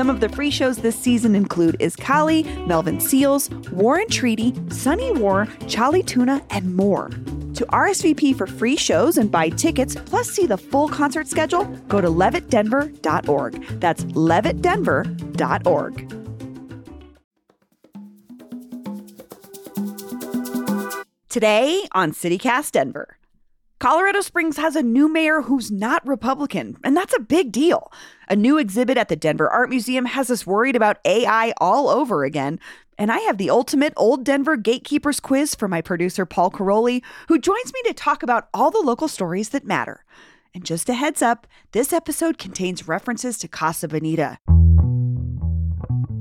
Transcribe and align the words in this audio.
Some 0.00 0.08
of 0.08 0.20
the 0.20 0.30
free 0.30 0.50
shows 0.50 0.78
this 0.78 0.98
season 0.98 1.34
include 1.34 1.78
Izcalli, 1.78 2.66
Melvin 2.66 3.00
Seals, 3.00 3.50
Warren 3.70 4.08
Treaty, 4.08 4.54
Sunny 4.70 5.12
War, 5.12 5.46
Charlie 5.68 6.02
Tuna, 6.02 6.42
and 6.48 6.74
more. 6.74 7.10
To 7.52 7.66
RSVP 7.66 8.34
for 8.34 8.46
free 8.46 8.76
shows 8.76 9.18
and 9.18 9.30
buy 9.30 9.50
tickets, 9.50 9.96
plus 10.06 10.30
see 10.30 10.46
the 10.46 10.56
full 10.56 10.88
concert 10.88 11.28
schedule, 11.28 11.66
go 11.88 12.00
to 12.00 12.08
levittdenver.org. 12.08 13.62
That's 13.78 14.04
levittdenver.org. 14.04 16.08
Today 21.28 21.86
on 21.92 22.12
CityCast 22.12 22.70
Denver. 22.70 23.18
Colorado 23.80 24.20
Springs 24.20 24.58
has 24.58 24.76
a 24.76 24.82
new 24.82 25.10
mayor 25.10 25.40
who's 25.40 25.70
not 25.70 26.06
Republican, 26.06 26.76
and 26.84 26.94
that's 26.94 27.16
a 27.16 27.20
big 27.20 27.50
deal. 27.50 27.90
A 28.30 28.36
new 28.36 28.58
exhibit 28.58 28.96
at 28.96 29.08
the 29.08 29.16
Denver 29.16 29.50
Art 29.50 29.70
Museum 29.70 30.04
has 30.04 30.30
us 30.30 30.46
worried 30.46 30.76
about 30.76 30.98
AI 31.04 31.52
all 31.60 31.88
over 31.88 32.22
again. 32.22 32.60
And 32.96 33.10
I 33.10 33.18
have 33.18 33.38
the 33.38 33.50
ultimate 33.50 33.92
Old 33.96 34.24
Denver 34.24 34.56
Gatekeepers 34.56 35.18
quiz 35.18 35.56
for 35.56 35.66
my 35.66 35.80
producer, 35.80 36.24
Paul 36.24 36.52
Karolyi, 36.52 37.02
who 37.26 37.40
joins 37.40 37.72
me 37.74 37.82
to 37.86 37.92
talk 37.92 38.22
about 38.22 38.48
all 38.54 38.70
the 38.70 38.78
local 38.78 39.08
stories 39.08 39.48
that 39.48 39.64
matter. 39.64 40.04
And 40.54 40.64
just 40.64 40.88
a 40.88 40.94
heads 40.94 41.22
up, 41.22 41.48
this 41.72 41.92
episode 41.92 42.38
contains 42.38 42.86
references 42.86 43.36
to 43.38 43.48
Casa 43.48 43.88
Bonita. 43.88 44.38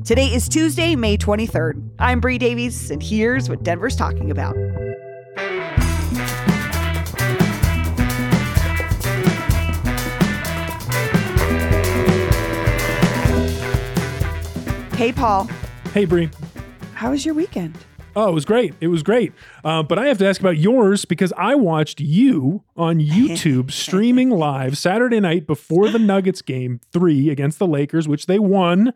Today 0.04 0.34
is 0.34 0.50
Tuesday, 0.50 0.96
May 0.96 1.16
23rd. 1.16 1.92
I'm 2.00 2.20
Bree 2.22 2.40
Davies, 2.40 2.90
and 2.90 3.04
here's 3.04 3.50
what 3.50 3.62
Denver's 3.62 3.96
talking 3.96 4.32
about. 4.32 4.56
Hey, 15.00 15.14
Paul. 15.14 15.46
Hey, 15.94 16.04
Bree. 16.04 16.30
How 16.94 17.12
was 17.12 17.26
your 17.26 17.34
weekend? 17.34 17.78
Oh, 18.18 18.28
it 18.28 18.34
was 18.34 18.44
great. 18.44 18.74
It 18.82 18.90
was 18.90 19.02
great. 19.02 19.32
Uh, 19.64 19.82
but 19.82 19.98
I 19.98 20.08
have 20.08 20.18
to 20.18 20.28
ask 20.28 20.42
about 20.42 20.58
yours 20.58 21.06
because 21.06 21.32
I 21.38 21.56
watched 21.56 22.02
you 22.02 22.66
on 22.76 23.00
YouTube 23.00 23.72
streaming 23.72 24.30
live 24.30 24.78
Saturday 24.78 25.22
night 25.22 25.48
before 25.48 25.88
the 25.88 26.00
Nuggets 26.00 26.42
game 26.42 26.82
three 26.92 27.30
against 27.30 27.60
the 27.60 27.66
Lakers, 27.66 28.10
which 28.10 28.26
they 28.26 28.40
won. 28.40 28.92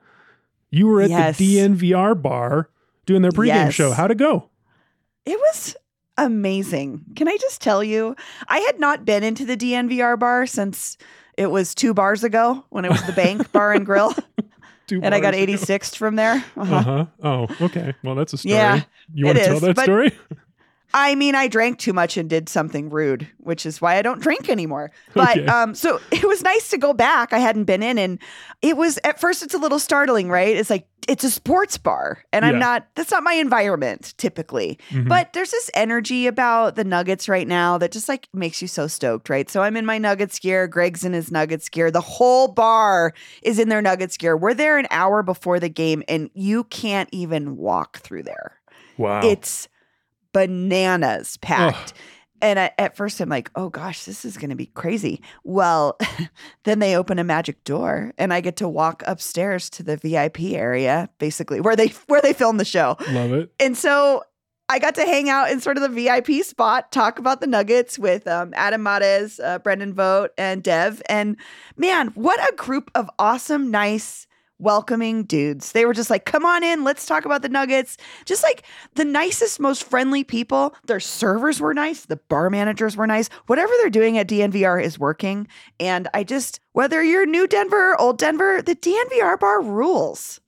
You 0.71 0.87
were 0.87 1.01
at 1.03 1.09
Yes. 1.09 1.37
the 1.37 1.55
DNVR 1.59 2.21
bar 2.21 2.69
doing 3.05 3.21
their 3.21 3.31
pregame 3.31 3.45
Yes. 3.67 3.73
show. 3.73 3.93
How'd 3.93 4.11
it 4.11 4.17
go? 4.17 4.49
It 5.25 5.39
was 5.39 5.77
amazing. 6.17 7.05
Can 7.15 7.29
I 7.29 7.37
just 7.39 7.61
tell 7.61 7.81
you? 7.81 8.17
I 8.49 8.59
had 8.59 8.77
not 8.77 9.05
been 9.05 9.23
into 9.23 9.45
the 9.45 9.55
DNVR 9.55 10.19
bar 10.19 10.47
since 10.47 10.97
it 11.37 11.47
was 11.47 11.73
two 11.73 11.93
bars 11.93 12.25
ago 12.25 12.65
when 12.71 12.83
it 12.83 12.91
was 12.91 13.01
the 13.05 13.13
bank 13.13 13.53
bar 13.53 13.71
and 13.71 13.85
grill. 13.85 14.13
Two 14.87 14.99
And 15.03 15.15
I 15.15 15.19
got 15.19 15.33
bars 15.33 15.43
ago. 15.43 15.53
86th 15.53 15.95
from 15.95 16.15
there. 16.15 16.43
Uh-huh. 16.57 16.75
Uh 16.75 16.81
huh. 16.81 17.05
Oh, 17.23 17.47
okay. 17.65 17.93
Well, 18.03 18.15
that's 18.15 18.33
a 18.33 18.37
story. 18.37 18.53
Yeah, 18.55 18.81
you 19.13 19.25
want 19.25 19.37
to 19.37 19.45
tell 19.45 19.59
that 19.61 19.75
but- 19.75 19.83
story? 19.83 20.11
I 20.95 21.15
mean, 21.15 21.33
I 21.35 21.47
drank 21.47 21.79
too 21.79 21.93
much 21.93 22.17
and 22.17 22.29
did 22.29 22.47
something 22.49 22.89
rude, 22.89 23.27
which 23.39 23.65
is 23.65 23.81
why 23.81 23.97
I 23.97 24.01
don't 24.03 24.21
drink 24.21 24.49
anymore. 24.49 24.91
But 25.15 25.37
Okay. 25.39 25.47
um, 25.47 25.73
so 25.75 25.99
it 26.11 26.23
was 26.23 26.41
nice 26.43 26.69
to 26.69 26.77
go 26.77 26.93
back. 26.93 27.33
I 27.33 27.39
hadn't 27.39 27.63
been 27.65 27.81
in, 27.83 27.97
and 27.97 28.19
it 28.61 28.77
was 28.77 28.99
at 29.03 29.19
first 29.19 29.41
it's 29.43 29.53
a 29.53 29.57
little 29.57 29.79
startling, 29.79 30.29
right? 30.29 30.55
It's 30.55 30.69
like 30.69 30.87
it's 31.07 31.23
a 31.25 31.31
sports 31.31 31.77
bar, 31.77 32.23
and 32.31 32.45
I'm 32.45 32.59
not. 32.59 32.87
That's 32.95 33.11
not 33.11 33.23
my 33.23 33.33
environment 33.33 34.13
typically. 34.17 34.79
Mhm. 34.91 35.09
But 35.09 35.33
there's 35.33 35.51
this 35.51 35.69
energy 35.73 36.27
about 36.27 36.75
the 36.75 36.83
Nuggets 36.85 37.27
right 37.27 37.47
now 37.47 37.77
that 37.79 37.91
just 37.91 38.07
like 38.07 38.29
makes 38.33 38.61
you 38.61 38.67
so 38.69 38.87
stoked, 38.87 39.29
right? 39.29 39.49
So 39.49 39.61
I'm 39.63 39.75
in 39.75 39.85
my 39.85 39.97
Nuggets 39.97 40.39
gear. 40.39 40.67
Greg's 40.67 41.03
in 41.03 41.11
his 41.13 41.29
Nuggets 41.31 41.67
gear. 41.69 41.91
The 41.91 41.99
whole 42.01 42.47
bar 42.47 43.13
is 43.41 43.59
in 43.59 43.67
their 43.69 43.81
Nuggets 43.81 44.15
gear. 44.15 44.37
We're 44.37 44.53
there 44.53 44.77
an 44.77 44.87
hour 44.91 45.23
before 45.23 45.59
the 45.59 45.69
game, 45.69 46.03
and 46.07 46.29
you 46.33 46.63
can't 46.65 47.09
even 47.11 47.57
walk 47.57 47.99
through 47.99 48.23
there. 48.23 48.53
wow. 48.97 49.21
It's 49.23 49.67
bananas 50.33 51.37
packed. 51.37 51.93
And 52.41 52.59
I, 52.59 52.71
at 52.77 52.97
first, 52.97 53.21
I'm 53.21 53.29
like, 53.29 53.49
oh 53.55 53.69
gosh, 53.69 54.03
this 54.03 54.25
is 54.25 54.35
going 54.35 54.49
to 54.49 54.55
be 54.55 54.65
crazy. 54.65 55.21
Well, 55.45 55.97
then 56.65 56.79
they 56.79 56.97
open 56.97 57.17
a 57.17 57.23
magic 57.23 57.63
door, 57.63 58.11
and 58.17 58.33
I 58.33 58.41
get 58.41 58.57
to 58.57 58.67
walk 58.67 59.01
upstairs 59.07 59.69
to 59.71 59.83
the 59.83 59.95
VIP 59.95 60.41
area, 60.51 61.09
basically 61.19 61.61
where 61.61 61.77
they 61.77 61.87
where 62.07 62.21
they 62.21 62.33
film 62.33 62.57
the 62.57 62.65
show. 62.65 62.97
Love 63.11 63.31
it. 63.31 63.53
And 63.61 63.77
so 63.77 64.23
I 64.69 64.79
got 64.79 64.95
to 64.95 65.05
hang 65.05 65.29
out 65.29 65.51
in 65.51 65.59
sort 65.59 65.77
of 65.77 65.83
the 65.83 65.89
VIP 65.89 66.43
spot, 66.43 66.91
talk 66.91 67.19
about 67.19 67.41
the 67.41 67.47
Nuggets 67.47 67.99
with 67.99 68.27
um, 68.27 68.53
Adam 68.55 68.81
Mares, 68.81 69.39
uh, 69.39 69.59
Brendan 69.59 69.93
Vogt, 69.93 70.31
and 70.37 70.63
Dev. 70.63 71.01
And 71.07 71.37
man, 71.77 72.07
what 72.09 72.39
a 72.51 72.55
group 72.55 72.89
of 72.95 73.09
awesome, 73.19 73.71
nice, 73.71 74.25
welcoming 74.59 75.23
dudes. 75.23 75.71
They 75.73 75.85
were 75.85 75.93
just 75.93 76.09
like, 76.09 76.25
come 76.25 76.45
on 76.45 76.63
in, 76.63 76.83
let's 76.83 77.05
talk 77.05 77.25
about 77.25 77.41
the 77.41 77.49
Nuggets. 77.49 77.97
Just 78.25 78.43
like 78.43 78.63
the 78.95 79.05
nicest, 79.05 79.59
most 79.59 79.83
friendly 79.83 80.23
people. 80.23 80.73
Their 80.85 80.99
servers 80.99 81.59
were 81.59 81.73
nice, 81.73 82.05
the 82.05 82.17
bar 82.17 82.49
managers 82.49 82.95
were 82.95 83.07
nice. 83.07 83.27
Whatever 83.47 83.71
they're 83.81 83.89
doing 83.89 84.17
at 84.17 84.27
DNVR 84.27 84.81
is 84.83 84.97
working. 84.99 85.47
And 85.79 86.07
I 86.13 86.23
just, 86.23 86.59
whether 86.71 87.03
you're 87.03 87.25
new 87.25 87.47
Denver 87.47 87.91
or 87.93 87.99
old 88.01 88.17
Denver, 88.17 88.61
the 88.61 88.75
DNVR 88.75 89.39
bar 89.39 89.61
rules. 89.61 90.39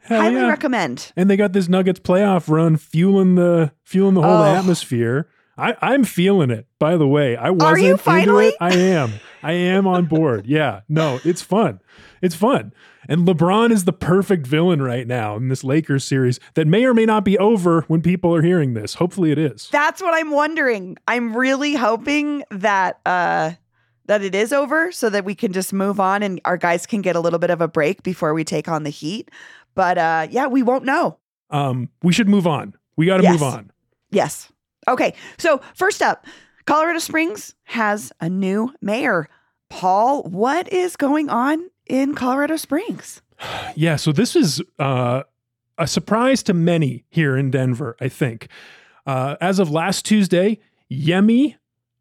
Hell 0.00 0.22
Highly 0.22 0.36
yeah. 0.36 0.48
recommend. 0.48 1.12
and 1.16 1.28
they 1.28 1.36
got 1.36 1.52
this 1.52 1.68
Nuggets 1.68 2.00
playoff 2.00 2.48
run 2.48 2.76
fueling 2.78 3.34
the 3.34 3.72
fueling 3.84 4.14
the 4.14 4.22
whole 4.22 4.38
Oh. 4.42 4.54
atmosphere. 4.54 5.28
I, 5.58 5.74
I'm 5.82 6.04
feeling 6.04 6.50
it. 6.50 6.66
By 6.78 6.96
the 6.96 7.06
way, 7.08 7.36
I 7.36 7.50
wasn't 7.50 7.82
you 7.82 7.90
into 7.92 8.02
finally? 8.04 8.46
it. 8.48 8.54
I 8.60 8.74
am. 8.74 9.12
I 9.42 9.52
am 9.52 9.86
on 9.86 10.06
board. 10.06 10.46
Yeah. 10.46 10.80
No, 10.88 11.20
it's 11.24 11.42
fun. 11.42 11.80
It's 12.22 12.34
fun. 12.34 12.72
And 13.08 13.26
LeBron 13.26 13.70
is 13.70 13.84
the 13.84 13.92
perfect 13.92 14.46
villain 14.46 14.82
right 14.82 15.06
now 15.06 15.36
in 15.36 15.48
this 15.48 15.64
Lakers 15.64 16.04
series 16.04 16.38
that 16.54 16.66
may 16.66 16.84
or 16.84 16.92
may 16.92 17.06
not 17.06 17.24
be 17.24 17.38
over 17.38 17.82
when 17.82 18.02
people 18.02 18.34
are 18.34 18.42
hearing 18.42 18.74
this. 18.74 18.94
Hopefully, 18.94 19.30
it 19.30 19.38
is. 19.38 19.68
That's 19.72 20.02
what 20.02 20.14
I'm 20.14 20.30
wondering. 20.30 20.96
I'm 21.06 21.36
really 21.36 21.74
hoping 21.74 22.42
that 22.50 23.00
uh 23.06 23.52
that 24.06 24.22
it 24.22 24.34
is 24.34 24.52
over 24.52 24.90
so 24.90 25.10
that 25.10 25.24
we 25.24 25.34
can 25.34 25.52
just 25.52 25.72
move 25.72 26.00
on 26.00 26.22
and 26.22 26.40
our 26.46 26.56
guys 26.56 26.86
can 26.86 27.02
get 27.02 27.14
a 27.16 27.20
little 27.20 27.38
bit 27.38 27.50
of 27.50 27.60
a 27.60 27.68
break 27.68 28.02
before 28.02 28.32
we 28.34 28.42
take 28.44 28.66
on 28.68 28.82
the 28.82 28.90
heat. 28.90 29.30
But 29.74 29.96
uh 29.98 30.26
yeah, 30.30 30.46
we 30.48 30.62
won't 30.62 30.84
know. 30.84 31.18
Um, 31.50 31.88
we 32.02 32.12
should 32.12 32.28
move 32.28 32.46
on. 32.46 32.74
We 32.96 33.06
got 33.06 33.18
to 33.18 33.22
Yes. 33.22 33.32
move 33.32 33.42
on. 33.42 33.70
Yes. 34.10 34.50
Okay. 34.86 35.14
So, 35.38 35.60
first 35.74 36.02
up, 36.02 36.26
Colorado 36.68 36.98
Springs 36.98 37.54
has 37.64 38.12
a 38.20 38.28
new 38.28 38.74
mayor. 38.82 39.26
Paul, 39.70 40.24
what 40.24 40.70
is 40.70 40.96
going 40.96 41.30
on 41.30 41.70
in 41.86 42.14
Colorado 42.14 42.56
Springs? 42.56 43.22
Yeah, 43.74 43.96
so 43.96 44.12
this 44.12 44.36
is 44.36 44.60
uh, 44.78 45.22
a 45.78 45.86
surprise 45.86 46.42
to 46.42 46.52
many 46.52 47.04
here 47.08 47.38
in 47.38 47.50
Denver, 47.50 47.96
I 48.02 48.08
think. 48.08 48.48
Uh, 49.06 49.36
as 49.40 49.58
of 49.58 49.70
last 49.70 50.04
Tuesday, 50.04 50.58
Yemi 50.90 51.54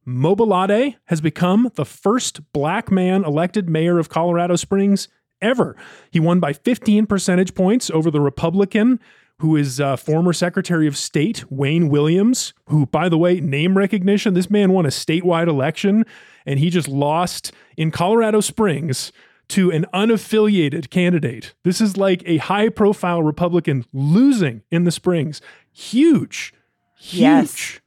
Mobolade 0.06 0.96
has 1.06 1.22
become 1.22 1.72
the 1.76 1.86
first 1.86 2.52
black 2.52 2.92
man 2.92 3.24
elected 3.24 3.70
mayor 3.70 4.00
of 4.00 4.10
Colorado 4.10 4.58
Springs 4.58 5.08
ever. 5.42 5.78
He 6.12 6.20
won 6.20 6.42
by 6.42 6.52
15 6.52 7.06
percentage 7.06 7.56
points 7.56 7.90
over 7.90 8.12
the 8.12 8.20
Republican, 8.20 9.00
who 9.40 9.56
is 9.56 9.80
uh, 9.80 9.96
former 9.96 10.34
Secretary 10.34 10.88
of 10.88 10.98
State 10.98 11.50
Wayne 11.52 11.90
Williams, 11.90 12.54
who, 12.70 12.88
by 12.88 13.08
the 13.08 13.18
way, 13.18 13.40
name 13.40 13.78
recognition, 13.78 14.34
this 14.34 14.50
man 14.50 14.72
won 14.72 14.86
a 14.86 14.90
statewide 14.90 15.48
election 15.48 16.06
and 16.46 16.60
he 16.60 16.70
just 16.70 16.88
lost 16.88 17.52
in 17.76 17.92
Colorado 17.92 18.42
Springs 18.42 19.12
to 19.50 19.72
an 19.72 19.86
unaffiliated 19.94 20.90
candidate. 20.90 21.54
This 21.64 21.80
is 21.80 21.98
like 21.98 22.24
a 22.26 22.38
high 22.38 22.70
profile 22.70 23.22
Republican 23.22 23.86
losing 23.94 24.64
in 24.72 24.84
the 24.84 24.92
Springs. 24.92 25.42
Huge. 25.72 26.54
Huge. 26.98 27.20
Yes. 27.20 27.80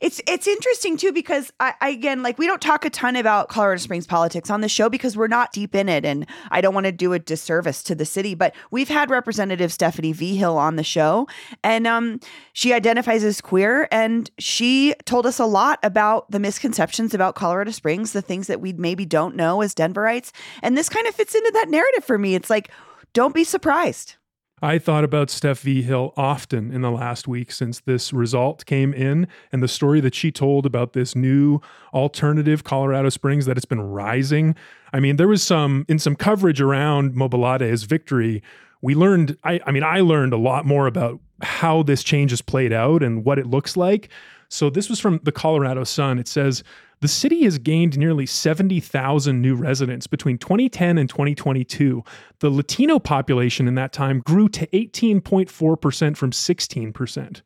It's 0.00 0.20
it's 0.26 0.46
interesting 0.46 0.96
too 0.96 1.12
because 1.12 1.52
I, 1.60 1.74
I 1.80 1.90
again 1.90 2.22
like 2.22 2.38
we 2.38 2.46
don't 2.46 2.60
talk 2.60 2.84
a 2.84 2.90
ton 2.90 3.16
about 3.16 3.48
Colorado 3.48 3.78
Springs 3.78 4.06
politics 4.06 4.50
on 4.50 4.60
the 4.60 4.68
show 4.68 4.88
because 4.88 5.16
we're 5.16 5.28
not 5.28 5.52
deep 5.52 5.74
in 5.74 5.88
it 5.88 6.04
and 6.04 6.26
I 6.50 6.60
don't 6.60 6.74
want 6.74 6.86
to 6.86 6.92
do 6.92 7.12
a 7.12 7.18
disservice 7.18 7.82
to 7.84 7.94
the 7.94 8.04
city 8.04 8.34
but 8.34 8.54
we've 8.70 8.88
had 8.88 9.10
Representative 9.10 9.72
Stephanie 9.72 10.12
Vigil 10.12 10.56
on 10.56 10.76
the 10.76 10.84
show 10.84 11.26
and 11.62 11.86
um 11.86 12.20
she 12.52 12.72
identifies 12.72 13.24
as 13.24 13.40
queer 13.40 13.88
and 13.90 14.30
she 14.38 14.94
told 15.04 15.26
us 15.26 15.38
a 15.38 15.46
lot 15.46 15.78
about 15.82 16.30
the 16.30 16.40
misconceptions 16.40 17.14
about 17.14 17.34
Colorado 17.34 17.70
Springs 17.70 18.12
the 18.12 18.22
things 18.22 18.46
that 18.46 18.60
we 18.60 18.72
maybe 18.72 19.04
don't 19.04 19.36
know 19.36 19.60
as 19.60 19.74
Denverites 19.74 20.32
and 20.62 20.76
this 20.76 20.88
kind 20.88 21.06
of 21.06 21.14
fits 21.14 21.34
into 21.34 21.50
that 21.54 21.68
narrative 21.68 22.04
for 22.04 22.18
me. 22.18 22.34
It's 22.34 22.50
like 22.50 22.70
don't 23.12 23.34
be 23.34 23.44
surprised 23.44 24.16
I 24.60 24.78
thought 24.78 25.04
about 25.04 25.30
Steph 25.30 25.60
Vigil 25.60 26.12
often 26.16 26.72
in 26.72 26.82
the 26.82 26.90
last 26.90 27.28
week 27.28 27.52
since 27.52 27.80
this 27.80 28.12
result 28.12 28.66
came 28.66 28.92
in 28.92 29.28
and 29.52 29.62
the 29.62 29.68
story 29.68 30.00
that 30.00 30.14
she 30.14 30.32
told 30.32 30.66
about 30.66 30.92
this 30.92 31.14
new 31.14 31.60
alternative 31.94 32.64
Colorado 32.64 33.08
Springs 33.08 33.46
that 33.46 33.56
it's 33.56 33.66
been 33.66 33.80
rising. 33.80 34.56
I 34.92 35.00
mean, 35.00 35.16
there 35.16 35.28
was 35.28 35.42
some 35.42 35.84
in 35.88 35.98
some 35.98 36.16
coverage 36.16 36.60
around 36.60 37.14
Mobolade's 37.14 37.84
victory. 37.84 38.42
We 38.82 38.94
learned, 38.94 39.36
I, 39.44 39.60
I 39.66 39.70
mean, 39.70 39.84
I 39.84 40.00
learned 40.00 40.32
a 40.32 40.38
lot 40.38 40.66
more 40.66 40.86
about 40.86 41.20
how 41.42 41.82
this 41.82 42.02
change 42.02 42.30
has 42.30 42.42
played 42.42 42.72
out 42.72 43.02
and 43.02 43.24
what 43.24 43.38
it 43.38 43.46
looks 43.46 43.76
like. 43.76 44.08
So 44.48 44.70
this 44.70 44.88
was 44.88 44.98
from 44.98 45.20
the 45.22 45.32
Colorado 45.32 45.84
Sun. 45.84 46.18
It 46.18 46.26
says 46.26 46.64
the 47.00 47.08
city 47.08 47.44
has 47.44 47.58
gained 47.58 47.96
nearly 47.96 48.26
70,000 48.26 49.40
new 49.40 49.54
residents 49.54 50.06
between 50.06 50.38
2010 50.38 50.98
and 50.98 51.08
2022. 51.08 52.02
The 52.40 52.50
Latino 52.50 52.98
population 52.98 53.68
in 53.68 53.74
that 53.76 53.92
time 53.92 54.20
grew 54.20 54.48
to 54.50 54.66
18.4% 54.68 56.16
from 56.16 56.30
16%. 56.30 57.42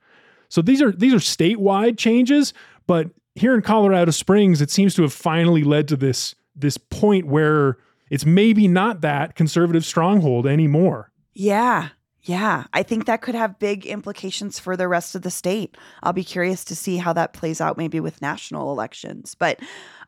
So 0.49 0.61
these 0.61 0.83
are 0.83 0.93
these 0.93 1.15
are 1.15 1.19
statewide 1.19 1.97
changes, 1.97 2.53
but 2.87 3.09
here 3.35 3.55
in 3.55 3.63
Colorado 3.63 4.11
Springs 4.11 4.61
it 4.61 4.71
seems 4.71 4.95
to 4.95 5.03
have 5.03 5.13
finally 5.13 5.65
led 5.65 5.89
to 5.89 5.97
this 5.97 6.35
this 6.55 6.77
point 6.77 7.27
where 7.27 7.79
it's 8.11 8.27
maybe 8.27 8.69
not 8.69 9.01
that 9.01 9.35
conservative 9.35 9.85
stronghold 9.85 10.47
anymore. 10.47 11.11
Yeah. 11.33 11.89
Yeah, 12.25 12.65
I 12.73 12.85
think 12.85 13.07
that 13.07 13.21
could 13.21 13.35
have 13.35 13.59
big 13.59 13.85
implications 13.85 14.59
for 14.61 14.77
the 14.77 14.87
rest 14.87 15.17
of 15.17 15.23
the 15.23 15.31
state. 15.31 15.77
I'll 16.05 16.13
be 16.13 16.23
curious 16.23 16.65
to 16.67 16.77
see 16.77 16.99
how 16.99 17.13
that 17.15 17.33
plays 17.33 17.61
out 17.61 17.77
maybe 17.77 17.99
with 17.99 18.23
national 18.23 18.71
elections. 18.71 19.35
But 19.35 19.59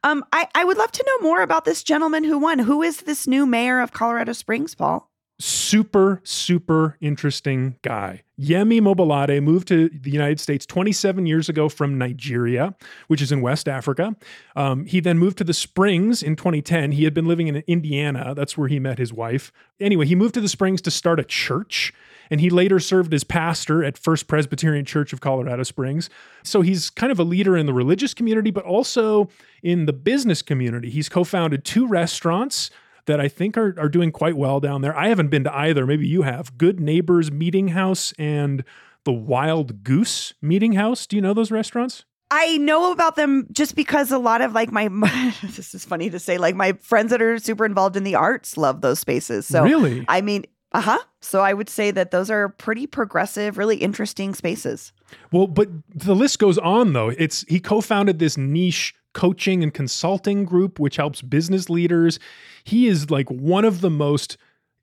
um, 0.04 0.24
I, 0.32 0.46
I 0.54 0.64
would 0.64 0.76
love 0.76 0.92
to 0.92 1.04
know 1.04 1.28
more 1.28 1.42
about 1.42 1.64
this 1.64 1.82
gentleman 1.82 2.22
who 2.22 2.38
won. 2.38 2.60
Who 2.60 2.82
is 2.82 2.98
this 2.98 3.26
new 3.26 3.46
mayor 3.46 3.80
of 3.80 3.92
Colorado 3.92 4.32
Springs, 4.32 4.76
Paul? 4.76 5.10
Super, 5.40 6.20
super 6.22 6.96
interesting 7.00 7.76
guy. 7.82 8.22
Yemi 8.40 8.80
Mobolade 8.80 9.42
moved 9.42 9.68
to 9.68 9.88
the 9.88 10.10
United 10.10 10.38
States 10.40 10.64
27 10.66 11.26
years 11.26 11.48
ago 11.48 11.68
from 11.68 11.98
Nigeria, 11.98 12.74
which 13.08 13.20
is 13.20 13.32
in 13.32 13.40
West 13.40 13.68
Africa. 13.68 14.14
Um, 14.54 14.86
he 14.86 15.00
then 15.00 15.18
moved 15.18 15.38
to 15.38 15.44
the 15.44 15.54
Springs 15.54 16.22
in 16.22 16.36
2010. 16.36 16.92
He 16.92 17.04
had 17.04 17.14
been 17.14 17.26
living 17.26 17.48
in 17.48 17.56
Indiana. 17.66 18.34
That's 18.34 18.56
where 18.56 18.68
he 18.68 18.78
met 18.78 18.98
his 18.98 19.12
wife. 19.12 19.52
Anyway, 19.80 20.06
he 20.06 20.14
moved 20.14 20.34
to 20.34 20.40
the 20.40 20.48
Springs 20.48 20.80
to 20.82 20.90
start 20.90 21.18
a 21.18 21.24
church, 21.24 21.92
and 22.30 22.40
he 22.40 22.50
later 22.50 22.78
served 22.78 23.12
as 23.12 23.24
pastor 23.24 23.82
at 23.82 23.98
First 23.98 24.28
Presbyterian 24.28 24.84
Church 24.84 25.12
of 25.12 25.20
Colorado 25.20 25.64
Springs. 25.64 26.10
So 26.42 26.60
he's 26.60 26.90
kind 26.90 27.10
of 27.10 27.18
a 27.18 27.24
leader 27.24 27.56
in 27.56 27.66
the 27.66 27.72
religious 27.72 28.14
community, 28.14 28.50
but 28.50 28.64
also 28.64 29.28
in 29.62 29.86
the 29.86 29.92
business 29.92 30.42
community. 30.42 30.90
He's 30.90 31.08
co 31.08 31.24
founded 31.24 31.64
two 31.64 31.86
restaurants 31.86 32.70
that 33.06 33.20
I 33.20 33.28
think 33.28 33.56
are, 33.56 33.74
are 33.78 33.88
doing 33.88 34.12
quite 34.12 34.36
well 34.36 34.60
down 34.60 34.80
there. 34.80 34.96
I 34.96 35.08
haven't 35.08 35.28
been 35.28 35.44
to 35.44 35.54
either. 35.54 35.86
Maybe 35.86 36.06
you 36.06 36.22
have. 36.22 36.56
Good 36.58 36.80
Neighbors 36.80 37.30
Meeting 37.30 37.68
House 37.68 38.12
and 38.18 38.64
the 39.04 39.12
Wild 39.12 39.84
Goose 39.84 40.34
Meeting 40.40 40.72
House. 40.72 41.06
Do 41.06 41.16
you 41.16 41.22
know 41.22 41.34
those 41.34 41.50
restaurants? 41.50 42.04
I 42.30 42.56
know 42.58 42.90
about 42.90 43.16
them 43.16 43.46
just 43.52 43.76
because 43.76 44.10
a 44.10 44.18
lot 44.18 44.40
of 44.40 44.52
like 44.52 44.72
my 44.72 44.88
this 45.42 45.74
is 45.74 45.84
funny 45.84 46.10
to 46.10 46.18
say 46.18 46.38
like 46.38 46.56
my 46.56 46.72
friends 46.80 47.10
that 47.10 47.22
are 47.22 47.38
super 47.38 47.64
involved 47.64 47.96
in 47.96 48.02
the 48.02 48.14
arts 48.14 48.56
love 48.56 48.80
those 48.80 48.98
spaces. 48.98 49.46
So 49.46 49.62
really, 49.62 50.04
I 50.08 50.20
mean, 50.20 50.44
uh 50.72 50.80
huh. 50.80 50.98
So 51.20 51.40
I 51.40 51.54
would 51.54 51.68
say 51.68 51.90
that 51.92 52.10
those 52.10 52.30
are 52.30 52.48
pretty 52.48 52.86
progressive, 52.86 53.56
really 53.56 53.76
interesting 53.76 54.34
spaces. 54.34 54.92
Well, 55.30 55.46
but 55.46 55.68
the 55.94 56.16
list 56.16 56.38
goes 56.40 56.58
on 56.58 56.92
though. 56.92 57.10
It's 57.10 57.42
he 57.42 57.60
co-founded 57.60 58.18
this 58.18 58.36
niche 58.36 58.94
coaching 59.14 59.62
and 59.62 59.72
consulting 59.72 60.44
group, 60.44 60.78
which 60.78 60.96
helps 60.96 61.22
business 61.22 61.70
leaders. 61.70 62.18
He 62.64 62.86
is 62.86 63.10
like 63.10 63.30
one 63.30 63.64
of 63.64 63.80
the 63.80 63.90
most 63.90 64.36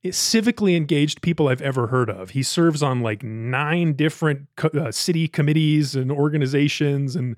civically 0.06 0.76
engaged 0.76 1.22
people 1.22 1.48
I've 1.48 1.62
ever 1.62 1.88
heard 1.88 2.10
of. 2.10 2.32
He 2.32 2.42
serves 2.42 2.82
on 2.82 3.02
like 3.02 3.22
nine 3.24 3.94
different 3.94 4.48
uh, 4.64 4.92
city 4.92 5.28
committees 5.28 5.96
and 5.96 6.12
organizations, 6.12 7.16
and 7.16 7.36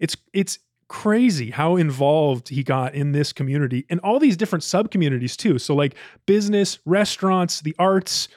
it's 0.00 0.16
it's 0.32 0.58
crazy 0.88 1.50
how 1.50 1.76
involved 1.76 2.48
he 2.48 2.62
got 2.62 2.94
in 2.94 3.10
this 3.10 3.32
community 3.32 3.84
and 3.90 3.98
all 4.00 4.20
these 4.20 4.36
different 4.36 4.62
sub 4.62 4.90
communities 4.90 5.36
too. 5.36 5.58
So 5.58 5.74
like 5.74 5.96
business, 6.26 6.78
restaurants, 6.84 7.60
the 7.60 7.74
arts, 7.78 8.28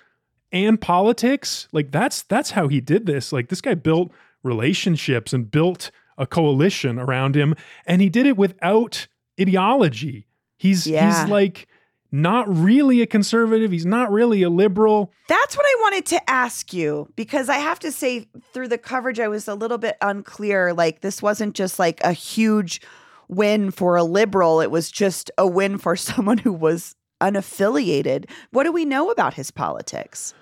and 0.52 0.80
politics. 0.82 1.68
Like 1.72 1.92
that's 1.92 2.24
that's 2.24 2.52
how 2.52 2.68
he 2.68 2.82
did 2.82 3.06
this. 3.06 3.32
Like 3.32 3.50
this 3.50 3.62
guy 3.62 3.76
built 3.76 4.12
relationships 4.44 5.34
and 5.34 5.50
built 5.50 5.92
a 6.20 6.28
coalition 6.28 7.00
around 7.00 7.36
him, 7.36 7.56
and 7.88 8.02
he 8.02 8.10
did 8.10 8.28
it 8.28 8.38
without 8.38 9.08
ideology. 9.40 10.28
He's 10.58 10.86
yeah. 10.86 11.24
he's 11.24 11.32
like 11.32 11.68
not 12.12 12.48
really 12.54 13.02
a 13.02 13.08
conservative. 13.08 13.72
He's 13.72 13.86
not 13.86 14.12
really 14.12 14.44
a 14.44 14.50
liberal. 14.50 15.12
That's 15.28 15.56
what 15.56 15.66
I 15.66 15.82
wanted 15.82 16.06
to 16.08 16.30
ask 16.30 16.74
you 16.74 17.12
because 17.16 17.50
I 17.50 17.58
have 17.58 17.80
to 17.80 17.92
say, 17.92 18.28
through 18.54 18.68
the 18.68 18.78
coverage, 18.78 19.20
I 19.20 19.28
was 19.28 19.48
a 19.48 19.56
little 19.56 19.78
bit 19.78 19.98
unclear. 20.02 20.74
Like, 20.74 21.02
this 21.02 21.22
wasn't 21.22 21.56
just 21.56 21.80
like 21.80 22.02
a 22.04 22.12
huge 22.12 22.82
win 23.28 23.70
for 23.70 23.96
a 23.96 24.04
liberal, 24.04 24.60
it 24.60 24.72
was 24.72 24.92
just 24.92 25.30
a 25.38 25.48
win 25.48 25.78
for 25.78 25.96
someone 25.96 26.40
who 26.40 26.52
was 26.52 26.96
unaffiliated. 27.22 28.30
What 28.52 28.64
do 28.64 28.72
we 28.72 28.86
know 28.86 29.12
about 29.12 29.36
his 29.36 29.52
politics? 29.52 30.34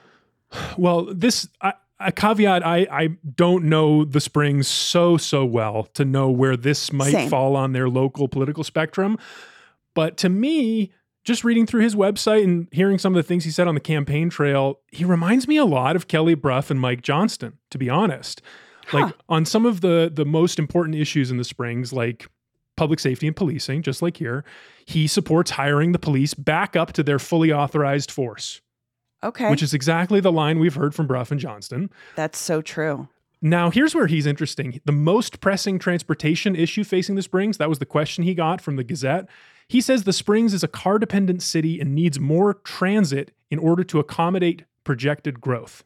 Well, 0.77 1.13
this, 1.13 1.49
I, 1.61 1.73
a 1.99 2.11
caveat 2.11 2.65
I, 2.65 2.87
I 2.91 3.07
don't 3.35 3.65
know 3.65 4.05
the 4.05 4.21
springs 4.21 4.67
so 4.67 5.17
so 5.17 5.45
well 5.45 5.83
to 5.93 6.05
know 6.05 6.29
where 6.29 6.55
this 6.55 6.93
might 6.93 7.11
Same. 7.11 7.29
fall 7.29 7.55
on 7.55 7.73
their 7.73 7.89
local 7.89 8.27
political 8.27 8.63
spectrum 8.63 9.17
but 9.93 10.17
to 10.17 10.29
me 10.29 10.91
just 11.23 11.43
reading 11.43 11.65
through 11.65 11.81
his 11.81 11.95
website 11.95 12.43
and 12.43 12.67
hearing 12.71 12.97
some 12.97 13.13
of 13.13 13.17
the 13.17 13.27
things 13.27 13.43
he 13.43 13.51
said 13.51 13.67
on 13.67 13.73
the 13.73 13.81
campaign 13.81 14.29
trail 14.29 14.79
he 14.91 15.03
reminds 15.03 15.47
me 15.47 15.57
a 15.57 15.65
lot 15.65 15.95
of 15.95 16.07
kelly 16.07 16.35
Brough 16.35 16.63
and 16.69 16.79
mike 16.79 17.01
johnston 17.01 17.57
to 17.71 17.77
be 17.77 17.89
honest 17.89 18.41
huh. 18.87 18.99
like 18.99 19.15
on 19.27 19.45
some 19.45 19.65
of 19.65 19.81
the 19.81 20.11
the 20.13 20.25
most 20.25 20.59
important 20.59 20.95
issues 20.95 21.31
in 21.31 21.37
the 21.37 21.43
springs 21.43 21.91
like 21.91 22.29
public 22.75 22.99
safety 22.99 23.25
and 23.25 23.35
policing 23.35 23.81
just 23.81 24.03
like 24.03 24.17
here 24.17 24.45
he 24.85 25.07
supports 25.07 25.51
hiring 25.51 25.93
the 25.93 25.99
police 25.99 26.35
back 26.35 26.75
up 26.75 26.93
to 26.93 27.01
their 27.01 27.17
fully 27.17 27.51
authorized 27.51 28.11
force 28.11 28.61
Okay. 29.23 29.49
Which 29.49 29.63
is 29.63 29.73
exactly 29.73 30.19
the 30.19 30.31
line 30.31 30.59
we've 30.59 30.75
heard 30.75 30.93
from 30.93 31.07
Brough 31.07 31.25
and 31.29 31.39
Johnston. 31.39 31.89
That's 32.15 32.37
so 32.37 32.61
true. 32.61 33.07
Now, 33.41 33.69
here's 33.69 33.93
where 33.93 34.07
he's 34.07 34.25
interesting. 34.25 34.81
The 34.85 34.91
most 34.91 35.39
pressing 35.41 35.79
transportation 35.79 36.55
issue 36.55 36.83
facing 36.83 37.15
the 37.15 37.21
Springs, 37.21 37.57
that 37.57 37.69
was 37.69 37.79
the 37.79 37.85
question 37.85 38.23
he 38.23 38.33
got 38.33 38.61
from 38.61 38.77
the 38.77 38.83
Gazette. 38.83 39.27
He 39.67 39.81
says 39.81 40.03
the 40.03 40.13
Springs 40.13 40.53
is 40.53 40.63
a 40.63 40.67
car 40.67 40.97
dependent 40.97 41.43
city 41.43 41.79
and 41.79 41.93
needs 41.93 42.19
more 42.19 42.55
transit 42.55 43.31
in 43.51 43.59
order 43.59 43.83
to 43.83 43.99
accommodate 43.99 44.63
projected 44.83 45.41
growth. 45.41 45.83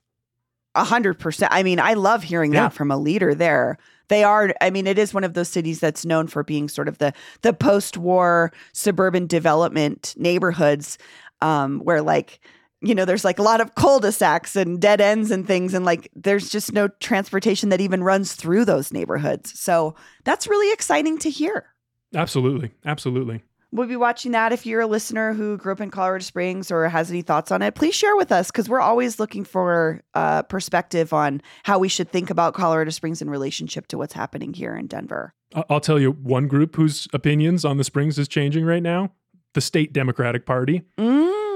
A 0.75 0.85
hundred 0.85 1.19
percent. 1.19 1.51
I 1.53 1.63
mean, 1.63 1.79
I 1.79 1.95
love 1.95 2.23
hearing 2.23 2.53
yeah. 2.53 2.61
that 2.61 2.73
from 2.73 2.91
a 2.91 2.97
leader 2.97 3.35
there. 3.35 3.77
They 4.07 4.23
are, 4.23 4.53
I 4.61 4.69
mean, 4.69 4.87
it 4.87 4.97
is 4.97 5.13
one 5.13 5.25
of 5.25 5.33
those 5.33 5.49
cities 5.49 5.79
that's 5.79 6.05
known 6.05 6.27
for 6.27 6.43
being 6.43 6.69
sort 6.69 6.87
of 6.87 6.99
the 6.99 7.13
the 7.41 7.51
post 7.51 7.97
war 7.97 8.53
suburban 8.71 9.27
development 9.27 10.13
neighborhoods 10.17 10.97
um, 11.41 11.79
where 11.79 12.01
like 12.01 12.39
you 12.81 12.95
know, 12.95 13.05
there's 13.05 13.23
like 13.23 13.39
a 13.39 13.43
lot 13.43 13.61
of 13.61 13.75
cul-de-sacs 13.75 14.55
and 14.55 14.81
dead 14.81 15.01
ends 15.01 15.29
and 15.31 15.45
things, 15.45 15.73
and 15.73 15.85
like 15.85 16.09
there's 16.15 16.49
just 16.49 16.73
no 16.73 16.87
transportation 16.87 17.69
that 17.69 17.81
even 17.81 18.03
runs 18.03 18.33
through 18.33 18.65
those 18.65 18.91
neighborhoods. 18.91 19.57
So 19.59 19.95
that's 20.23 20.47
really 20.47 20.73
exciting 20.73 21.17
to 21.19 21.29
hear. 21.29 21.67
Absolutely. 22.15 22.71
Absolutely. 22.85 23.43
We'll 23.73 23.87
be 23.87 23.95
watching 23.95 24.33
that. 24.33 24.51
If 24.51 24.65
you're 24.65 24.81
a 24.81 24.87
listener 24.87 25.31
who 25.31 25.57
grew 25.57 25.71
up 25.71 25.79
in 25.79 25.91
Colorado 25.91 26.23
Springs 26.23 26.71
or 26.71 26.89
has 26.89 27.09
any 27.09 27.21
thoughts 27.21 27.51
on 27.51 27.61
it, 27.61 27.73
please 27.73 27.95
share 27.95 28.17
with 28.17 28.29
us 28.29 28.51
because 28.51 28.67
we're 28.67 28.81
always 28.81 29.17
looking 29.17 29.45
for 29.45 30.01
uh, 30.13 30.41
perspective 30.43 31.13
on 31.13 31.41
how 31.63 31.79
we 31.79 31.87
should 31.87 32.11
think 32.11 32.29
about 32.29 32.53
Colorado 32.53 32.91
Springs 32.91 33.21
in 33.21 33.29
relationship 33.29 33.87
to 33.87 33.97
what's 33.97 34.11
happening 34.11 34.53
here 34.53 34.75
in 34.75 34.87
Denver. 34.87 35.33
I'll 35.69 35.79
tell 35.79 35.99
you 36.01 36.11
one 36.11 36.47
group 36.47 36.75
whose 36.75 37.07
opinions 37.13 37.63
on 37.63 37.77
the 37.77 37.85
Springs 37.85 38.19
is 38.19 38.27
changing 38.27 38.65
right 38.65 38.83
now 38.83 39.11
the 39.53 39.61
state 39.61 39.93
Democratic 39.93 40.45
Party. 40.45 40.81
Mm 40.97 41.50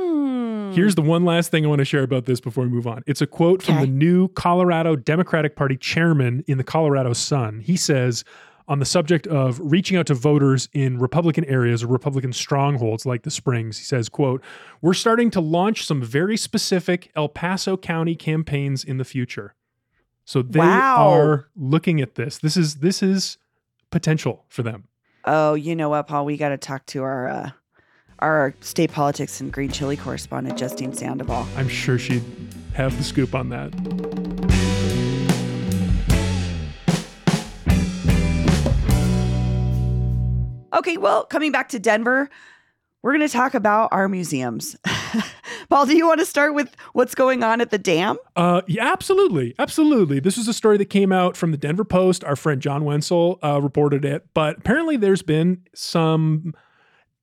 Here's 0.76 0.96
the 0.96 1.02
one 1.02 1.26
last 1.26 1.52
thing 1.52 1.66
I 1.66 1.68
want 1.68 1.80
to 1.80 1.86
share 1.86 2.04
about 2.04 2.26
this 2.26 2.40
before 2.40 2.66
we 2.66 2.70
move 2.70 2.88
on. 2.88 3.04
It's 3.08 3.22
a 3.22 3.28
quote 3.28 3.64
from 3.64 3.80
the 3.82 3.88
new 3.88 4.28
Colorado 4.30 4.96
Democratic 4.96 5.56
Party 5.56 5.78
chairman 5.78 6.44
in 6.48 6.58
the 6.58 6.64
Colorado 6.64 7.14
Sun. 7.14 7.62
He 7.62 7.78
says, 7.78 8.24
on 8.68 8.80
the 8.80 8.86
subject 8.86 9.28
of 9.28 9.60
reaching 9.62 9.98
out 9.98 10.08
to 10.08 10.14
voters 10.14 10.70
in 10.74 10.98
Republican 10.98 11.46
areas 11.46 11.84
or 11.84 11.88
Republican 11.88 12.34
strongholds 12.34 13.06
like 13.06 13.24
the 13.24 13.32
Springs, 13.32 13.78
he 13.78 13.84
says, 13.84 14.10
quote, 14.10 14.44
"We're 14.82 14.94
starting 14.94 15.30
to 15.32 15.42
launch 15.42 15.86
some 15.86 16.02
very 16.02 16.36
specific 16.36 17.12
El 17.16 17.30
Paso 17.30 17.78
County 17.78 18.16
campaigns 18.16 18.84
in 18.84 18.98
the 18.98 19.06
future." 19.06 19.56
So 20.24 20.42
they 20.42 20.60
wow. 20.60 21.12
are 21.12 21.50
looking 21.56 22.02
at 22.02 22.16
this. 22.16 22.40
This 22.40 22.58
is 22.58 22.76
this 22.78 23.04
is 23.04 23.38
potential 23.92 24.46
for 24.50 24.64
them. 24.64 24.86
Oh, 25.26 25.54
you 25.54 25.76
know 25.76 25.90
what, 25.90 26.08
Paul? 26.08 26.26
We 26.26 26.38
got 26.38 26.50
to 26.50 26.58
talk 26.58 26.86
to 26.88 27.04
our 27.04 27.28
uh, 27.28 27.52
our 28.20 28.54
state 28.62 28.92
politics 28.92 29.42
and 29.42 29.52
green 29.52 29.72
chili 29.72 29.98
correspondent, 29.98 30.58
Justine 30.58 30.94
Sandoval. 30.94 31.48
I'm 31.56 31.68
sure 31.68 31.98
she'd 31.98 32.24
have 32.74 32.98
the 32.98 33.04
scoop 33.04 33.36
on 33.36 33.50
that. 33.50 33.74
Okay, 40.74 40.98
well, 40.98 41.24
coming 41.26 41.52
back 41.54 41.70
to 41.70 41.80
Denver, 41.80 42.30
we're 43.02 43.14
going 43.14 43.28
to 43.28 43.32
talk 43.32 43.54
about 43.54 43.90
our 43.92 44.10
museums. 44.10 44.76
Paul, 45.70 45.86
do 45.86 45.96
you 45.96 46.06
want 46.06 46.20
to 46.20 46.26
start 46.26 46.54
with 46.54 46.76
what's 46.94 47.16
going 47.16 47.44
on 47.44 47.62
at 47.62 47.70
the 47.70 47.78
dam? 47.78 48.18
Uh, 48.36 48.62
yeah, 48.68 48.92
absolutely, 48.92 49.56
absolutely. 49.58 50.20
This 50.20 50.38
was 50.38 50.48
a 50.48 50.54
story 50.54 50.78
that 50.78 50.86
came 50.86 51.12
out 51.12 51.38
from 51.38 51.52
the 51.52 51.58
Denver 51.58 51.86
Post. 51.86 52.24
Our 52.24 52.36
friend 52.36 52.62
John 52.62 52.84
Wenzel 52.84 53.40
uh, 53.44 53.62
reported 53.62 54.04
it, 54.04 54.28
but 54.34 54.58
apparently 54.58 54.98
there's 54.98 55.22
been 55.22 55.62
some 55.74 56.54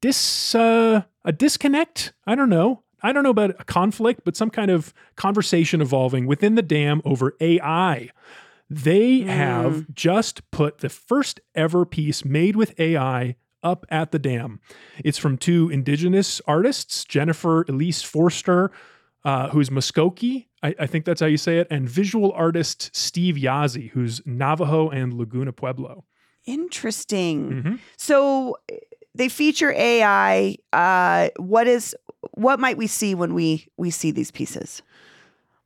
dis 0.03 0.55
uh, 0.55 1.03
a 1.25 1.33
disconnect. 1.33 2.13
I 2.27 2.35
don't 2.35 2.51
know. 2.51 2.83
I 3.03 3.13
don't 3.13 3.23
know 3.23 3.31
about 3.31 3.51
a 3.59 3.65
conflict, 3.65 4.21
but 4.25 4.37
some 4.37 4.51
kind 4.51 4.71
of 4.71 4.93
conversation 5.17 5.81
evolving 5.81 6.27
within 6.27 6.55
the 6.55 6.63
dam 6.63 7.01
over 7.05 7.35
AI. 7.41 8.11
They 8.69 9.21
mm. 9.21 9.27
have 9.27 9.93
just 9.95 10.49
put 10.51 10.79
the 10.79 10.89
first 10.89 11.41
ever 11.55 11.87
piece 11.87 12.25
made 12.25 12.55
with 12.55 12.79
AI 12.79 13.37
up 13.63 13.87
at 13.89 14.13
the 14.13 14.19
dam. 14.19 14.61
It's 15.05 15.19
from 15.19 15.39
two 15.39 15.71
indigenous 15.71 16.41
artists, 16.47 17.05
Jennifer 17.05 17.65
Elise 17.69 18.03
Foerster, 18.03 18.71
uh, 19.25 19.51
who's 19.51 19.71
Muskoki, 19.71 20.47
I, 20.63 20.75
I, 20.81 20.87
think 20.87 21.05
that's 21.05 21.21
how 21.21 21.27
you 21.27 21.37
say 21.37 21.59
it, 21.59 21.67
and 21.71 21.89
visual 21.89 22.33
artist 22.33 22.91
Steve 22.93 23.37
Yazzie, 23.37 23.91
who's 23.91 24.21
Navajo 24.27 24.91
and 24.91 25.15
Laguna 25.15 25.53
Pueblo. 25.53 26.05
Interesting. 26.45 27.51
Mm-hmm. 27.51 27.75
So 27.97 28.57
they 29.15 29.29
feature 29.29 29.73
AI. 29.73 30.57
Uh, 30.73 31.29
what 31.37 31.67
is 31.67 31.95
what 32.33 32.61
might 32.61 32.77
we 32.77 32.87
see 32.87 33.15
when 33.15 33.35
we 33.35 33.69
we 33.77 33.91
see 33.91 34.11
these 34.11 34.31
pieces? 34.31 34.83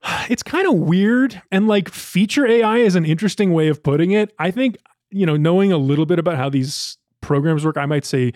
It's 0.28 0.42
kind 0.42 0.68
of 0.68 0.74
weird, 0.74 1.42
and 1.50 1.66
like 1.66 1.90
feature 1.90 2.46
AI 2.46 2.78
is 2.78 2.94
an 2.94 3.04
interesting 3.04 3.52
way 3.52 3.68
of 3.68 3.82
putting 3.82 4.12
it. 4.12 4.32
I 4.38 4.50
think 4.50 4.76
you 5.10 5.26
know, 5.26 5.36
knowing 5.36 5.72
a 5.72 5.78
little 5.78 6.06
bit 6.06 6.18
about 6.18 6.36
how 6.36 6.48
these 6.48 6.98
programs 7.20 7.64
work, 7.64 7.76
I 7.76 7.86
might 7.86 8.04
say 8.04 8.32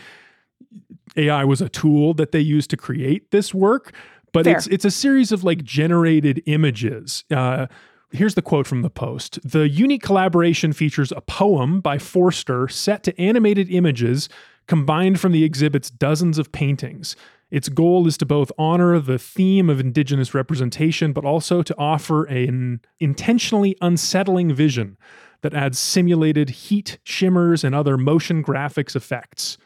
AI 1.16 1.44
was 1.44 1.60
a 1.60 1.68
tool 1.68 2.14
that 2.14 2.32
they 2.32 2.40
used 2.40 2.70
to 2.70 2.76
create 2.76 3.30
this 3.30 3.52
work, 3.52 3.92
but 4.32 4.44
Fair. 4.44 4.56
it's 4.56 4.66
it's 4.68 4.84
a 4.84 4.90
series 4.90 5.32
of 5.32 5.44
like 5.44 5.64
generated 5.64 6.42
images. 6.46 7.24
Uh, 7.30 7.66
Here's 8.12 8.34
the 8.34 8.42
quote 8.42 8.66
from 8.66 8.82
the 8.82 8.90
post. 8.90 9.38
The 9.48 9.68
unique 9.68 10.02
collaboration 10.02 10.72
features 10.72 11.12
a 11.12 11.20
poem 11.20 11.80
by 11.80 11.98
Foerster 11.98 12.66
set 12.66 13.04
to 13.04 13.20
animated 13.20 13.70
images 13.70 14.28
combined 14.70 15.18
from 15.18 15.32
the 15.32 15.42
exhibit's 15.42 15.90
dozens 15.90 16.38
of 16.38 16.52
paintings. 16.52 17.16
Its 17.50 17.68
goal 17.68 18.06
is 18.06 18.16
to 18.16 18.24
both 18.24 18.52
honor 18.56 19.00
the 19.00 19.18
theme 19.18 19.68
of 19.68 19.80
Indigenous 19.80 20.32
representation, 20.32 21.12
but 21.12 21.24
also 21.24 21.60
to 21.60 21.76
offer 21.76 22.24
an 22.26 22.80
intentionally 23.00 23.76
unsettling 23.80 24.54
vision 24.54 24.96
that 25.40 25.54
adds 25.54 25.76
simulated 25.76 26.50
heat, 26.50 26.98
shimmers, 27.02 27.64
and 27.64 27.74
other 27.74 27.98
motion 27.98 28.44
graphics 28.44 28.94
effects. 28.94 29.58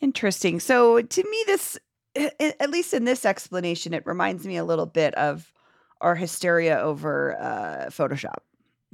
Interesting. 0.00 0.60
So, 0.60 1.02
to 1.02 1.24
me, 1.28 1.44
this, 1.48 1.76
at 2.14 2.70
least 2.70 2.94
in 2.94 3.04
this 3.04 3.26
explanation, 3.26 3.92
it 3.92 4.06
reminds 4.06 4.46
me 4.46 4.56
a 4.58 4.64
little 4.64 4.86
bit 4.86 5.12
of 5.16 5.52
our 6.00 6.14
hysteria 6.14 6.78
over 6.78 7.36
uh, 7.36 7.86
Photoshop. 7.88 8.38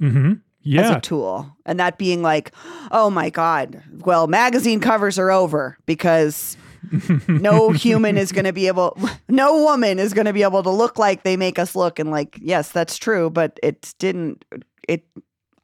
Mm-hmm. 0.01 0.33
Yeah. 0.61 0.81
As 0.81 0.97
a 0.97 0.99
tool. 0.99 1.55
And 1.65 1.79
that 1.79 1.97
being 1.97 2.21
like, 2.21 2.51
oh 2.91 3.09
my 3.09 3.29
God, 3.29 3.81
well, 3.99 4.27
magazine 4.27 4.81
covers 4.81 5.17
are 5.17 5.31
over 5.31 5.77
because 5.85 6.57
no 7.27 7.71
human 7.71 8.17
is 8.17 8.31
going 8.31 8.45
to 8.45 8.53
be 8.53 8.67
able, 8.67 8.97
no 9.29 9.63
woman 9.63 9.99
is 9.99 10.13
going 10.13 10.25
to 10.25 10.33
be 10.33 10.43
able 10.43 10.63
to 10.63 10.69
look 10.69 10.99
like 10.99 11.23
they 11.23 11.37
make 11.37 11.57
us 11.57 11.75
look. 11.75 11.97
And 11.97 12.11
like, 12.11 12.37
yes, 12.41 12.71
that's 12.71 12.97
true, 12.97 13.29
but 13.29 13.57
it 13.63 13.93
didn't, 13.99 14.43
it, 14.87 15.05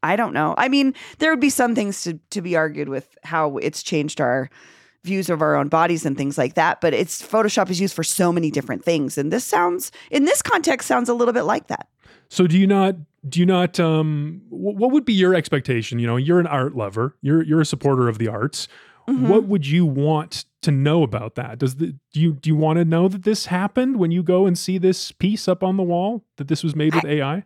I 0.01 0.15
don't 0.15 0.33
know. 0.33 0.55
I 0.57 0.69
mean, 0.69 0.93
there 1.19 1.31
would 1.31 1.41
be 1.41 1.49
some 1.49 1.75
things 1.75 2.03
to, 2.03 2.19
to 2.29 2.41
be 2.41 2.55
argued 2.55 2.89
with 2.89 3.17
how 3.23 3.57
it's 3.57 3.83
changed 3.83 4.21
our 4.21 4.49
views 5.05 5.29
of 5.29 5.41
our 5.41 5.55
own 5.55 5.69
bodies 5.69 6.05
and 6.05 6.17
things 6.17 6.37
like 6.37 6.55
that. 6.55 6.81
But 6.81 6.93
it's 6.93 7.21
Photoshop 7.21 7.69
is 7.69 7.79
used 7.79 7.95
for 7.95 8.03
so 8.03 8.33
many 8.33 8.51
different 8.51 8.83
things, 8.83 9.17
and 9.17 9.31
this 9.31 9.45
sounds 9.45 9.91
in 10.11 10.25
this 10.25 10.41
context 10.41 10.87
sounds 10.87 11.07
a 11.07 11.13
little 11.13 11.33
bit 11.33 11.43
like 11.43 11.67
that. 11.67 11.87
So 12.29 12.47
do 12.47 12.57
you 12.57 12.67
not 12.67 12.95
do 13.27 13.39
you 13.39 13.45
not 13.45 13.79
um 13.79 14.41
what 14.49 14.91
would 14.91 15.05
be 15.05 15.13
your 15.13 15.33
expectation? 15.33 15.99
You 15.99 16.07
know, 16.07 16.17
you're 16.17 16.39
an 16.39 16.47
art 16.47 16.75
lover. 16.75 17.15
You're 17.21 17.43
you're 17.43 17.61
a 17.61 17.65
supporter 17.65 18.07
of 18.07 18.17
the 18.17 18.27
arts. 18.27 18.67
Mm-hmm. 19.07 19.27
What 19.27 19.43
would 19.45 19.67
you 19.67 19.85
want 19.85 20.45
to 20.63 20.71
know 20.71 21.03
about 21.03 21.35
that? 21.35 21.59
Does 21.59 21.75
the 21.75 21.95
do 22.13 22.19
you 22.19 22.33
do 22.33 22.49
you 22.49 22.55
want 22.55 22.77
to 22.77 22.85
know 22.85 23.07
that 23.07 23.23
this 23.23 23.47
happened 23.47 23.97
when 23.97 24.11
you 24.11 24.23
go 24.23 24.45
and 24.45 24.57
see 24.57 24.77
this 24.77 25.11
piece 25.11 25.47
up 25.47 25.63
on 25.63 25.77
the 25.77 25.83
wall 25.83 26.23
that 26.37 26.47
this 26.47 26.63
was 26.63 26.75
made 26.75 26.95
with 26.95 27.05
I, 27.05 27.09
AI? 27.09 27.43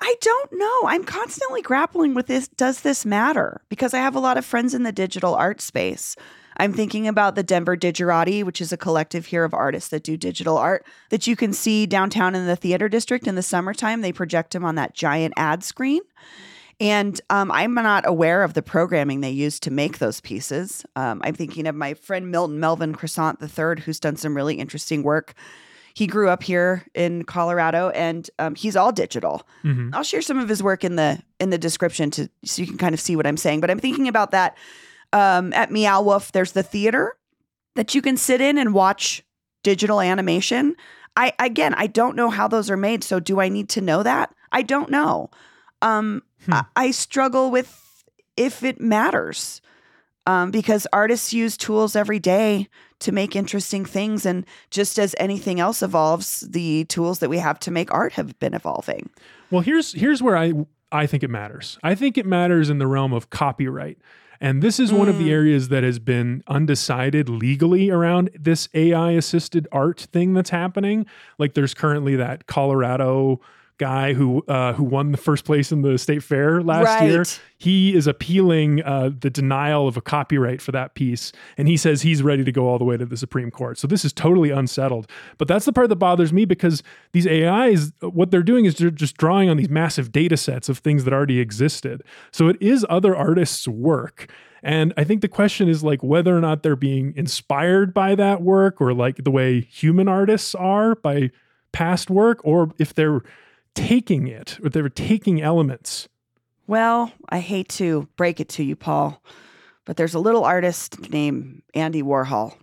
I 0.00 0.14
don't 0.20 0.52
know. 0.52 0.80
I'm 0.86 1.04
constantly 1.04 1.62
grappling 1.62 2.14
with 2.14 2.26
this. 2.26 2.48
Does 2.48 2.82
this 2.82 3.06
matter? 3.06 3.62
Because 3.68 3.94
I 3.94 3.98
have 3.98 4.14
a 4.14 4.20
lot 4.20 4.36
of 4.36 4.44
friends 4.44 4.74
in 4.74 4.82
the 4.82 4.92
digital 4.92 5.34
art 5.34 5.60
space 5.60 6.16
I'm 6.56 6.72
thinking 6.72 7.08
about 7.08 7.34
the 7.34 7.42
Denver 7.42 7.76
Digerati, 7.76 8.44
which 8.44 8.60
is 8.60 8.72
a 8.72 8.76
collective 8.76 9.26
here 9.26 9.44
of 9.44 9.54
artists 9.54 9.90
that 9.90 10.02
do 10.02 10.16
digital 10.16 10.56
art 10.56 10.86
that 11.10 11.26
you 11.26 11.36
can 11.36 11.52
see 11.52 11.86
downtown 11.86 12.34
in 12.34 12.46
the 12.46 12.56
theater 12.56 12.88
district 12.88 13.26
in 13.26 13.34
the 13.34 13.42
summertime. 13.42 14.00
They 14.00 14.12
project 14.12 14.52
them 14.52 14.64
on 14.64 14.74
that 14.76 14.94
giant 14.94 15.34
ad 15.36 15.64
screen. 15.64 16.00
And 16.80 17.20
um, 17.30 17.52
I'm 17.52 17.74
not 17.74 18.06
aware 18.06 18.42
of 18.42 18.54
the 18.54 18.62
programming 18.62 19.20
they 19.20 19.30
use 19.30 19.60
to 19.60 19.70
make 19.70 19.98
those 19.98 20.20
pieces. 20.20 20.84
Um, 20.96 21.20
I'm 21.24 21.34
thinking 21.34 21.66
of 21.66 21.74
my 21.74 21.94
friend 21.94 22.30
Milton 22.30 22.58
Melvin 22.58 22.94
Croissant 22.94 23.40
III, 23.40 23.82
who's 23.84 24.00
done 24.00 24.16
some 24.16 24.34
really 24.34 24.56
interesting 24.56 25.02
work. 25.02 25.34
He 25.94 26.08
grew 26.08 26.28
up 26.28 26.42
here 26.42 26.84
in 26.92 27.24
Colorado, 27.24 27.90
and 27.90 28.28
um, 28.40 28.56
he's 28.56 28.74
all 28.74 28.90
digital. 28.90 29.46
Mm-hmm. 29.62 29.90
I'll 29.94 30.02
share 30.02 30.22
some 30.22 30.38
of 30.38 30.48
his 30.48 30.60
work 30.60 30.82
in 30.82 30.96
the 30.96 31.22
in 31.38 31.50
the 31.50 31.58
description 31.58 32.10
to 32.12 32.28
so 32.44 32.62
you 32.62 32.66
can 32.66 32.78
kind 32.78 32.94
of 32.94 33.00
see 33.00 33.14
what 33.14 33.28
I'm 33.28 33.36
saying. 33.36 33.60
But 33.60 33.70
I'm 33.70 33.78
thinking 33.78 34.08
about 34.08 34.32
that 34.32 34.56
um, 35.14 35.52
at 35.52 35.70
Meow 35.70 36.02
Wolf, 36.02 36.32
there's 36.32 36.52
the 36.52 36.64
theater 36.64 37.16
that 37.76 37.94
you 37.94 38.02
can 38.02 38.16
sit 38.16 38.40
in 38.40 38.58
and 38.58 38.74
watch 38.74 39.22
digital 39.62 40.00
animation. 40.00 40.74
I 41.16 41.32
again, 41.38 41.72
I 41.74 41.86
don't 41.86 42.16
know 42.16 42.30
how 42.30 42.48
those 42.48 42.68
are 42.68 42.76
made. 42.76 43.04
So 43.04 43.20
do 43.20 43.40
I 43.40 43.48
need 43.48 43.68
to 43.70 43.80
know 43.80 44.02
that? 44.02 44.34
I 44.50 44.62
don't 44.62 44.90
know. 44.90 45.30
Um, 45.80 46.22
hmm. 46.44 46.54
I, 46.54 46.64
I, 46.76 46.90
struggle 46.90 47.50
with 47.50 48.04
if 48.36 48.64
it 48.64 48.80
matters 48.80 49.60
um, 50.26 50.50
because 50.50 50.86
artists 50.92 51.32
use 51.32 51.56
tools 51.56 51.94
every 51.94 52.18
day 52.18 52.68
to 53.00 53.12
make 53.12 53.36
interesting 53.36 53.84
things, 53.84 54.24
and 54.24 54.46
just 54.70 54.98
as 54.98 55.14
anything 55.18 55.60
else 55.60 55.82
evolves, 55.82 56.40
the 56.40 56.86
tools 56.86 57.18
that 57.18 57.28
we 57.28 57.38
have 57.38 57.58
to 57.60 57.70
make 57.70 57.92
art 57.92 58.14
have 58.14 58.38
been 58.38 58.54
evolving. 58.54 59.10
Well, 59.50 59.60
here's 59.60 59.92
here's 59.92 60.22
where 60.22 60.36
I 60.36 60.54
I 60.92 61.06
think 61.06 61.22
it 61.22 61.30
matters. 61.30 61.78
I 61.82 61.94
think 61.94 62.16
it 62.16 62.26
matters 62.26 62.70
in 62.70 62.78
the 62.78 62.86
realm 62.86 63.12
of 63.12 63.30
copyright. 63.30 63.98
And 64.40 64.62
this 64.62 64.78
is 64.78 64.92
mm. 64.92 64.98
one 64.98 65.08
of 65.08 65.18
the 65.18 65.28
mm. 65.28 65.32
areas 65.32 65.68
that 65.68 65.82
has 65.82 65.98
been 65.98 66.42
undecided 66.46 67.28
legally 67.28 67.90
around 67.90 68.30
this 68.38 68.68
AI 68.74 69.12
assisted 69.12 69.66
art 69.72 70.00
thing 70.12 70.34
that's 70.34 70.50
happening. 70.50 71.06
Like 71.38 71.54
there's 71.54 71.74
currently 71.74 72.16
that 72.16 72.46
Colorado 72.46 73.40
guy 73.78 74.12
who 74.12 74.42
uh, 74.46 74.72
who 74.74 74.84
won 74.84 75.10
the 75.12 75.18
first 75.18 75.44
place 75.44 75.72
in 75.72 75.82
the 75.82 75.98
state 75.98 76.22
fair 76.22 76.62
last 76.62 76.86
right. 76.86 77.08
year. 77.08 77.24
He 77.58 77.94
is 77.94 78.06
appealing 78.06 78.82
uh, 78.82 79.10
the 79.18 79.30
denial 79.30 79.88
of 79.88 79.96
a 79.96 80.00
copyright 80.00 80.60
for 80.60 80.72
that 80.72 80.94
piece, 80.94 81.32
and 81.56 81.66
he 81.66 81.76
says 81.76 82.02
he's 82.02 82.22
ready 82.22 82.44
to 82.44 82.52
go 82.52 82.68
all 82.68 82.78
the 82.78 82.84
way 82.84 82.96
to 82.96 83.06
the 83.06 83.16
Supreme 83.16 83.50
Court. 83.50 83.78
So 83.78 83.86
this 83.86 84.04
is 84.04 84.12
totally 84.12 84.50
unsettled. 84.50 85.10
But 85.38 85.48
that's 85.48 85.64
the 85.64 85.72
part 85.72 85.88
that 85.88 85.96
bothers 85.96 86.32
me 86.32 86.44
because 86.44 86.82
these 87.12 87.26
AIs, 87.26 87.92
what 88.00 88.30
they're 88.30 88.42
doing 88.42 88.64
is 88.64 88.76
they're 88.76 88.90
just 88.90 89.16
drawing 89.16 89.48
on 89.48 89.56
these 89.56 89.70
massive 89.70 90.12
data 90.12 90.36
sets 90.36 90.68
of 90.68 90.78
things 90.78 91.04
that 91.04 91.12
already 91.12 91.40
existed. 91.40 92.02
So 92.30 92.48
it 92.48 92.56
is 92.60 92.86
other 92.88 93.16
artists' 93.16 93.66
work. 93.66 94.30
And 94.62 94.94
I 94.96 95.04
think 95.04 95.20
the 95.20 95.28
question 95.28 95.68
is 95.68 95.84
like 95.84 96.02
whether 96.02 96.36
or 96.36 96.40
not 96.40 96.62
they're 96.62 96.74
being 96.74 97.12
inspired 97.16 97.92
by 97.92 98.14
that 98.14 98.40
work 98.40 98.80
or 98.80 98.94
like 98.94 99.22
the 99.24 99.30
way 99.30 99.60
human 99.60 100.08
artists 100.08 100.54
are 100.54 100.94
by 100.94 101.30
past 101.72 102.08
work, 102.08 102.40
or 102.44 102.72
if 102.78 102.94
they're 102.94 103.20
taking 103.74 104.26
it 104.26 104.58
or 104.62 104.68
they 104.68 104.82
were 104.82 104.88
taking 104.88 105.40
elements. 105.40 106.08
Well, 106.66 107.12
I 107.28 107.40
hate 107.40 107.68
to 107.70 108.08
break 108.16 108.40
it 108.40 108.48
to 108.50 108.64
you, 108.64 108.76
Paul, 108.76 109.22
but 109.84 109.96
there's 109.96 110.14
a 110.14 110.18
little 110.18 110.44
artist 110.44 111.10
named 111.10 111.62
Andy 111.74 112.02
Warhol 112.02 112.56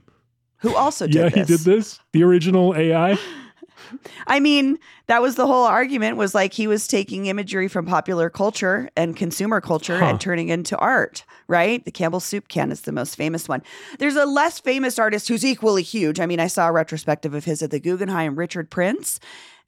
who 0.61 0.75
also 0.75 1.07
did 1.07 1.15
yeah, 1.15 1.29
this. 1.29 1.47
he 1.47 1.57
did 1.57 1.59
this. 1.65 1.99
The 2.13 2.23
original 2.23 2.75
AI. 2.75 3.17
I 4.27 4.39
mean, 4.39 4.77
that 5.07 5.21
was 5.21 5.35
the 5.35 5.47
whole 5.47 5.65
argument 5.65 6.17
was 6.17 6.35
like 6.35 6.53
he 6.53 6.67
was 6.67 6.87
taking 6.87 7.25
imagery 7.25 7.67
from 7.67 7.85
popular 7.85 8.29
culture 8.29 8.89
and 8.95 9.15
consumer 9.15 9.59
culture 9.59 9.97
huh. 9.97 10.05
and 10.05 10.21
turning 10.21 10.49
into 10.49 10.77
art, 10.77 11.25
right? 11.47 11.83
The 11.83 11.91
Campbell 11.91 12.19
soup 12.19 12.47
can 12.47 12.71
is 12.71 12.81
the 12.81 12.91
most 12.91 13.15
famous 13.15 13.49
one. 13.49 13.63
There's 13.97 14.15
a 14.15 14.25
less 14.25 14.59
famous 14.59 14.99
artist 14.99 15.27
who's 15.27 15.43
equally 15.43 15.83
huge. 15.83 16.19
I 16.19 16.27
mean, 16.27 16.39
I 16.39 16.47
saw 16.47 16.67
a 16.67 16.71
retrospective 16.71 17.33
of 17.33 17.45
his 17.45 17.61
at 17.63 17.71
the 17.71 17.79
Guggenheim, 17.79 18.35
Richard 18.35 18.69
Prince, 18.69 19.19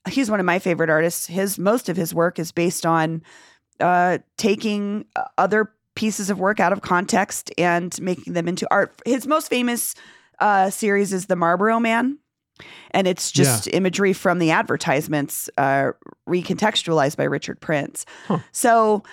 he's 0.09 0.29
one 0.29 0.39
of 0.39 0.45
my 0.45 0.59
favorite 0.59 0.89
artists. 0.89 1.27
His 1.27 1.57
most 1.57 1.89
of 1.89 1.97
his 1.97 2.13
work 2.13 2.39
is 2.39 2.51
based 2.51 2.85
on 2.85 3.23
uh, 3.79 4.19
taking 4.37 5.05
uh, 5.15 5.23
other 5.37 5.73
pieces 5.95 6.29
of 6.29 6.39
work 6.39 6.59
out 6.59 6.73
of 6.73 6.81
context 6.81 7.51
and 7.57 7.99
making 8.01 8.33
them 8.33 8.47
into 8.47 8.67
art. 8.71 8.93
His 9.05 9.27
most 9.27 9.49
famous 9.49 9.95
uh, 10.39 10.69
series 10.69 11.13
is 11.13 11.27
The 11.27 11.35
Marlboro 11.35 11.79
Man. 11.79 12.17
And 12.91 13.07
it's 13.07 13.31
just 13.31 13.65
yeah. 13.65 13.73
imagery 13.73 14.13
from 14.13 14.37
the 14.37 14.51
advertisements, 14.51 15.49
uh, 15.57 15.91
recontextualized 16.29 17.17
by 17.17 17.23
Richard 17.23 17.59
Prince. 17.59 18.05
Huh. 18.27 18.39
So, 18.51 19.03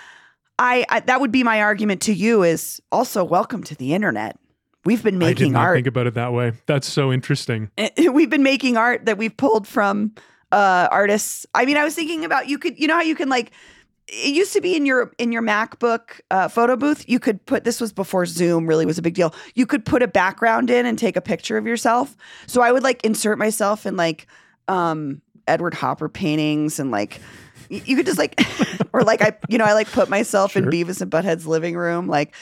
I, 0.59 0.85
I 0.91 1.01
that 1.01 1.23
would 1.23 1.33
be 1.33 1.43
my 1.43 1.63
argument 1.63 2.03
to 2.03 2.13
you 2.13 2.43
is 2.43 2.83
also 2.93 3.25
welcome 3.25 3.63
to 3.65 3.75
the 3.75 3.95
internet 3.95 4.37
we've 4.85 5.03
been 5.03 5.17
I 5.17 5.29
did 5.29 5.39
making 5.39 5.53
not 5.53 5.61
art. 5.61 5.77
think 5.77 5.87
about 5.87 6.07
it 6.07 6.15
that 6.15 6.33
way. 6.33 6.53
That's 6.67 6.87
so 6.87 7.13
interesting. 7.13 7.71
we've 8.13 8.31
been 8.31 8.43
making 8.43 8.77
art 8.77 9.07
that 9.07 9.19
we've 9.19 9.37
pulled 9.37 9.67
from 9.67 10.13
uh 10.53 10.89
artists. 10.91 11.47
I 11.55 11.65
mean, 11.65 11.77
I 11.77 11.85
was 11.85 11.95
thinking 11.95 12.25
about 12.25 12.49
you 12.49 12.59
could 12.59 12.79
you 12.79 12.87
know 12.87 12.95
how 12.95 13.03
you 13.03 13.15
can 13.15 13.29
like 13.29 13.53
it 14.11 14.35
used 14.35 14.53
to 14.55 14.61
be 14.61 14.77
in 14.77 14.87
your 14.87 15.13
in 15.19 15.31
your 15.31 15.43
MacBook 15.43 16.21
uh, 16.31 16.49
photo 16.49 16.77
booth. 16.77 17.09
You 17.09 17.21
could 17.21 17.45
put 17.47 17.65
this 17.65 17.81
was 17.81 17.93
before 17.93 18.27
Zoom 18.27 18.67
really 18.67 18.85
was 18.85 18.99
a 18.99 19.03
big 19.03 19.15
deal. 19.15 19.35
You 19.55 19.67
could 19.67 19.85
put 19.85 20.03
a 20.03 20.09
background 20.09 20.69
in 20.71 20.85
and 20.85 20.99
take 20.99 21.17
a 21.17 21.21
picture 21.21 21.57
of 21.57 21.67
yourself. 21.67 22.17
So 22.47 22.61
I 22.61 22.73
would 22.73 22.83
like 22.83 23.05
insert 23.05 23.39
myself 23.39 23.87
in 23.87 23.97
like 23.97 24.27
um 24.69 25.23
Edward 25.47 25.75
Hopper 25.75 26.09
paintings 26.09 26.81
and 26.81 26.91
like 26.91 27.21
you 27.69 27.97
could 27.97 28.07
just 28.07 28.19
like 28.19 28.41
or 28.93 29.03
like 29.03 29.23
I 29.23 29.37
you 29.49 29.59
know 29.59 29.65
I 29.65 29.75
like 29.75 29.91
put 29.91 30.09
myself 30.09 30.57
in 30.57 30.65
Beavis 30.65 31.01
and 31.01 31.11
Butthead's 31.11 31.47
living 31.47 31.77
room 31.77 32.09
like 32.09 32.35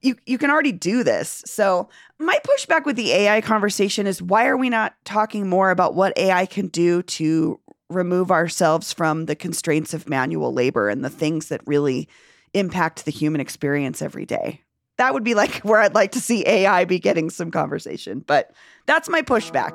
you 0.00 0.16
you 0.26 0.38
can 0.38 0.50
already 0.50 0.72
do 0.72 1.02
this. 1.02 1.42
So 1.46 1.88
my 2.18 2.38
pushback 2.44 2.84
with 2.84 2.96
the 2.96 3.12
AI 3.12 3.40
conversation 3.40 4.06
is 4.06 4.20
why 4.20 4.46
are 4.46 4.56
we 4.56 4.68
not 4.68 4.94
talking 5.04 5.48
more 5.48 5.70
about 5.70 5.94
what 5.94 6.16
AI 6.18 6.46
can 6.46 6.68
do 6.68 7.02
to 7.02 7.60
remove 7.88 8.30
ourselves 8.30 8.92
from 8.92 9.26
the 9.26 9.36
constraints 9.36 9.94
of 9.94 10.08
manual 10.08 10.52
labor 10.52 10.88
and 10.88 11.04
the 11.04 11.10
things 11.10 11.48
that 11.48 11.60
really 11.66 12.08
impact 12.54 13.04
the 13.04 13.10
human 13.10 13.40
experience 13.40 14.02
every 14.02 14.26
day? 14.26 14.62
That 14.96 15.14
would 15.14 15.24
be 15.24 15.34
like 15.34 15.56
where 15.62 15.80
I'd 15.80 15.94
like 15.94 16.12
to 16.12 16.20
see 16.20 16.46
AI 16.46 16.84
be 16.84 16.98
getting 16.98 17.30
some 17.30 17.50
conversation. 17.50 18.20
But 18.26 18.52
that's 18.86 19.08
my 19.08 19.22
pushback. 19.22 19.72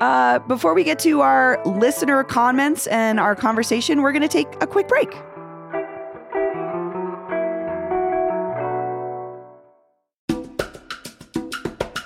Uh, 0.00 0.40
before 0.40 0.74
we 0.74 0.84
get 0.84 0.98
to 0.98 1.20
our 1.20 1.62
listener 1.64 2.24
comments 2.24 2.86
and 2.88 3.20
our 3.20 3.34
conversation, 3.34 4.02
we're 4.02 4.12
going 4.12 4.22
to 4.22 4.28
take 4.28 4.48
a 4.60 4.66
quick 4.66 4.88
break. 4.88 5.14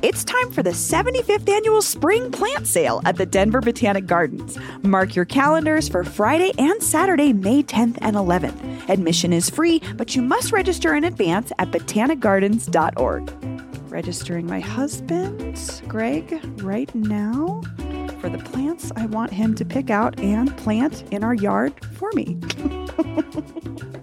It's 0.00 0.22
time 0.22 0.52
for 0.52 0.62
the 0.62 0.70
75th 0.70 1.48
annual 1.48 1.82
spring 1.82 2.30
plant 2.30 2.68
sale 2.68 3.02
at 3.04 3.16
the 3.16 3.26
Denver 3.26 3.60
Botanic 3.60 4.06
Gardens. 4.06 4.56
Mark 4.82 5.16
your 5.16 5.24
calendars 5.24 5.88
for 5.88 6.04
Friday 6.04 6.52
and 6.56 6.80
Saturday, 6.80 7.32
May 7.32 7.64
10th 7.64 7.98
and 8.00 8.14
11th. 8.14 8.88
Admission 8.88 9.32
is 9.32 9.50
free, 9.50 9.82
but 9.96 10.14
you 10.14 10.22
must 10.22 10.52
register 10.52 10.94
in 10.94 11.02
advance 11.02 11.50
at 11.58 11.72
botanicgardens.org. 11.72 13.90
Registering 13.90 14.46
my 14.46 14.60
husband, 14.60 15.82
Greg, 15.88 16.40
right 16.62 16.94
now 16.94 17.60
for 18.20 18.28
the 18.28 18.38
plants 18.38 18.92
I 18.94 19.06
want 19.06 19.32
him 19.32 19.56
to 19.56 19.64
pick 19.64 19.90
out 19.90 20.20
and 20.20 20.56
plant 20.58 21.12
in 21.12 21.24
our 21.24 21.34
yard 21.34 21.74
for 21.96 22.12
me. 22.12 22.38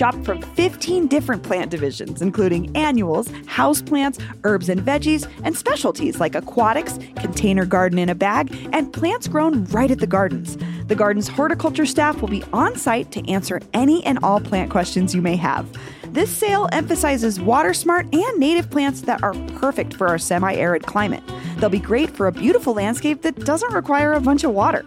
Shop 0.00 0.14
from 0.24 0.40
15 0.40 1.08
different 1.08 1.42
plant 1.42 1.70
divisions, 1.70 2.22
including 2.22 2.74
annuals, 2.74 3.28
houseplants, 3.28 4.18
herbs 4.44 4.70
and 4.70 4.80
veggies, 4.80 5.30
and 5.44 5.54
specialties 5.54 6.18
like 6.18 6.34
aquatics, 6.34 6.98
container 7.16 7.66
garden 7.66 7.98
in 7.98 8.08
a 8.08 8.14
bag, 8.14 8.50
and 8.72 8.94
plants 8.94 9.28
grown 9.28 9.64
right 9.66 9.90
at 9.90 9.98
the 9.98 10.06
gardens. 10.06 10.56
The 10.86 10.94
garden's 10.94 11.28
horticulture 11.28 11.84
staff 11.84 12.22
will 12.22 12.30
be 12.30 12.42
on 12.54 12.76
site 12.76 13.12
to 13.12 13.30
answer 13.30 13.60
any 13.74 14.02
and 14.06 14.18
all 14.22 14.40
plant 14.40 14.70
questions 14.70 15.14
you 15.14 15.20
may 15.20 15.36
have. 15.36 15.70
This 16.14 16.34
sale 16.34 16.66
emphasizes 16.72 17.38
water 17.38 17.74
smart 17.74 18.06
and 18.14 18.38
native 18.38 18.70
plants 18.70 19.02
that 19.02 19.22
are 19.22 19.34
perfect 19.56 19.92
for 19.92 20.08
our 20.08 20.16
semi 20.16 20.54
arid 20.54 20.86
climate. 20.86 21.22
They'll 21.58 21.68
be 21.68 21.78
great 21.78 22.08
for 22.08 22.26
a 22.26 22.32
beautiful 22.32 22.72
landscape 22.72 23.20
that 23.20 23.44
doesn't 23.44 23.74
require 23.74 24.14
a 24.14 24.20
bunch 24.22 24.44
of 24.44 24.52
water. 24.52 24.82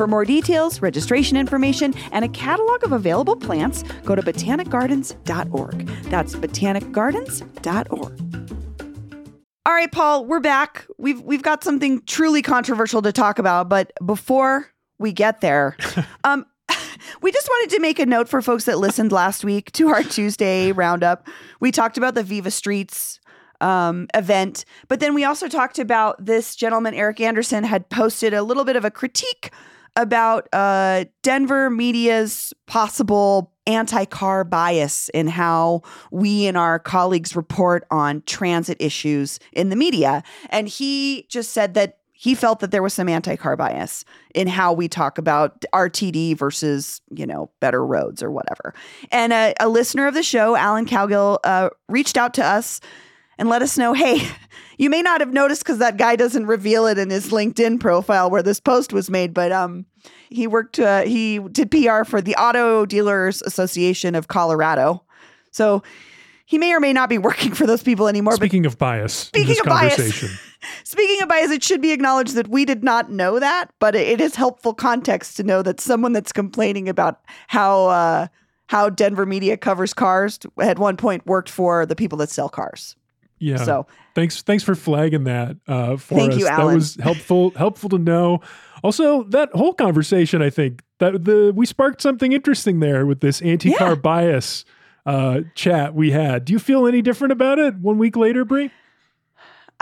For 0.00 0.06
more 0.06 0.24
details, 0.24 0.80
registration 0.80 1.36
information, 1.36 1.92
and 2.10 2.24
a 2.24 2.28
catalog 2.30 2.82
of 2.84 2.92
available 2.92 3.36
plants, 3.36 3.82
go 4.06 4.14
to 4.14 4.22
botanicgardens.org. 4.22 5.86
That's 6.04 6.34
botanicgardens.org. 6.36 9.34
All 9.66 9.72
right, 9.74 9.92
Paul, 9.92 10.24
we're 10.24 10.40
back. 10.40 10.86
We've 10.96 11.20
we've 11.20 11.42
got 11.42 11.62
something 11.62 12.00
truly 12.06 12.40
controversial 12.40 13.02
to 13.02 13.12
talk 13.12 13.38
about, 13.38 13.68
but 13.68 13.92
before 14.02 14.70
we 14.98 15.12
get 15.12 15.42
there, 15.42 15.76
um, 16.24 16.46
we 17.20 17.30
just 17.30 17.46
wanted 17.46 17.74
to 17.74 17.80
make 17.82 17.98
a 17.98 18.06
note 18.06 18.26
for 18.26 18.40
folks 18.40 18.64
that 18.64 18.78
listened 18.78 19.12
last 19.12 19.44
week 19.44 19.70
to 19.72 19.88
our 19.88 20.02
Tuesday 20.02 20.72
roundup. 20.72 21.28
We 21.60 21.72
talked 21.72 21.98
about 21.98 22.14
the 22.14 22.22
Viva 22.22 22.50
Streets 22.50 23.20
um, 23.60 24.08
event, 24.14 24.64
but 24.88 25.00
then 25.00 25.12
we 25.12 25.24
also 25.24 25.46
talked 25.46 25.78
about 25.78 26.24
this 26.24 26.56
gentleman, 26.56 26.94
Eric 26.94 27.20
Anderson, 27.20 27.64
had 27.64 27.90
posted 27.90 28.32
a 28.32 28.42
little 28.42 28.64
bit 28.64 28.76
of 28.76 28.86
a 28.86 28.90
critique 28.90 29.52
about 30.02 30.48
uh, 30.52 31.04
Denver 31.22 31.70
media's 31.70 32.52
possible 32.66 33.52
anti 33.66 34.04
car 34.04 34.44
bias 34.44 35.08
in 35.10 35.28
how 35.28 35.82
we 36.10 36.46
and 36.46 36.56
our 36.56 36.78
colleagues 36.78 37.36
report 37.36 37.86
on 37.90 38.22
transit 38.26 38.76
issues 38.80 39.38
in 39.52 39.68
the 39.68 39.76
media. 39.76 40.22
And 40.50 40.68
he 40.68 41.26
just 41.28 41.52
said 41.52 41.74
that 41.74 41.98
he 42.12 42.34
felt 42.34 42.60
that 42.60 42.70
there 42.70 42.82
was 42.82 42.92
some 42.92 43.08
anti 43.08 43.36
car 43.36 43.56
bias 43.56 44.04
in 44.34 44.46
how 44.46 44.74
we 44.74 44.88
talk 44.88 45.16
about 45.16 45.64
RTD 45.72 46.36
versus, 46.36 47.00
you 47.10 47.26
know, 47.26 47.50
better 47.60 47.84
roads 47.84 48.22
or 48.22 48.30
whatever. 48.30 48.74
And 49.10 49.32
a, 49.32 49.54
a 49.58 49.68
listener 49.68 50.06
of 50.06 50.14
the 50.14 50.22
show, 50.22 50.54
Alan 50.54 50.84
Cowgill, 50.84 51.38
uh, 51.44 51.70
reached 51.88 52.18
out 52.18 52.34
to 52.34 52.44
us 52.44 52.80
and 53.38 53.48
let 53.48 53.62
us 53.62 53.78
know 53.78 53.94
hey, 53.94 54.28
you 54.78 54.90
may 54.90 55.00
not 55.00 55.20
have 55.20 55.32
noticed 55.32 55.64
because 55.64 55.78
that 55.78 55.96
guy 55.96 56.14
doesn't 56.14 56.46
reveal 56.46 56.86
it 56.86 56.98
in 56.98 57.08
his 57.08 57.30
LinkedIn 57.30 57.80
profile 57.80 58.30
where 58.30 58.42
this 58.42 58.60
post 58.60 58.92
was 58.92 59.08
made, 59.08 59.32
but 59.32 59.50
um, 59.50 59.86
he 60.28 60.46
worked, 60.46 60.78
uh, 60.78 61.02
he 61.02 61.38
did 61.38 61.70
PR 61.70 62.04
for 62.04 62.20
the 62.20 62.34
Auto 62.36 62.86
Dealers 62.86 63.42
Association 63.42 64.14
of 64.14 64.28
Colorado. 64.28 65.02
So 65.50 65.82
he 66.50 66.58
may 66.58 66.72
or 66.72 66.80
may 66.80 66.92
not 66.92 67.08
be 67.08 67.18
working 67.18 67.54
for 67.54 67.66
those 67.66 67.82
people 67.82 68.08
anymore. 68.08 68.34
Speaking 68.34 68.66
of 68.66 68.76
bias, 68.76 69.30
in 69.32 69.44
Speaking 69.44 69.60
of 69.60 69.66
bias. 69.66 70.40
speaking 70.84 71.22
of 71.22 71.28
bias, 71.28 71.52
it 71.52 71.62
should 71.62 71.80
be 71.80 71.92
acknowledged 71.92 72.34
that 72.34 72.48
we 72.48 72.64
did 72.64 72.82
not 72.82 73.10
know 73.10 73.38
that, 73.38 73.70
but 73.78 73.94
it 73.94 74.20
is 74.20 74.34
helpful 74.34 74.74
context 74.74 75.36
to 75.36 75.44
know 75.44 75.62
that 75.62 75.80
someone 75.80 76.12
that's 76.12 76.32
complaining 76.32 76.88
about 76.88 77.20
how 77.46 77.86
uh, 77.86 78.26
how 78.66 78.88
Denver 78.88 79.26
media 79.26 79.56
covers 79.56 79.94
cars 79.94 80.40
at 80.60 80.78
one 80.78 80.96
point 80.96 81.26
worked 81.26 81.48
for 81.48 81.86
the 81.86 81.96
people 81.96 82.18
that 82.18 82.30
sell 82.30 82.48
cars. 82.48 82.96
yeah. 83.38 83.56
So 83.56 83.86
thanks, 84.14 84.42
thanks 84.42 84.64
for 84.64 84.74
flagging 84.74 85.24
that 85.24 85.56
uh, 85.66 85.96
for 85.96 86.16
Thank 86.16 86.32
us. 86.32 86.38
you, 86.38 86.44
that 86.46 86.64
was 86.64 86.96
helpful, 86.96 87.50
helpful 87.50 87.88
to 87.90 87.98
know. 87.98 88.40
Also, 88.82 89.24
that 89.24 89.50
whole 89.52 89.74
conversation, 89.74 90.40
I 90.42 90.50
think 90.50 90.82
that 90.98 91.24
the 91.24 91.52
we 91.54 91.66
sparked 91.66 92.00
something 92.00 92.32
interesting 92.32 92.80
there 92.80 93.04
with 93.06 93.20
this 93.20 93.40
anti-car 93.42 93.90
Yeah. 93.90 93.94
bias 93.96 94.64
uh, 95.06 95.40
chat 95.54 95.94
we 95.94 96.10
had. 96.10 96.44
Do 96.44 96.52
you 96.52 96.58
feel 96.58 96.86
any 96.86 97.02
different 97.02 97.32
about 97.32 97.58
it 97.58 97.74
one 97.76 97.98
week 97.98 98.16
later, 98.16 98.44
Bree? 98.44 98.70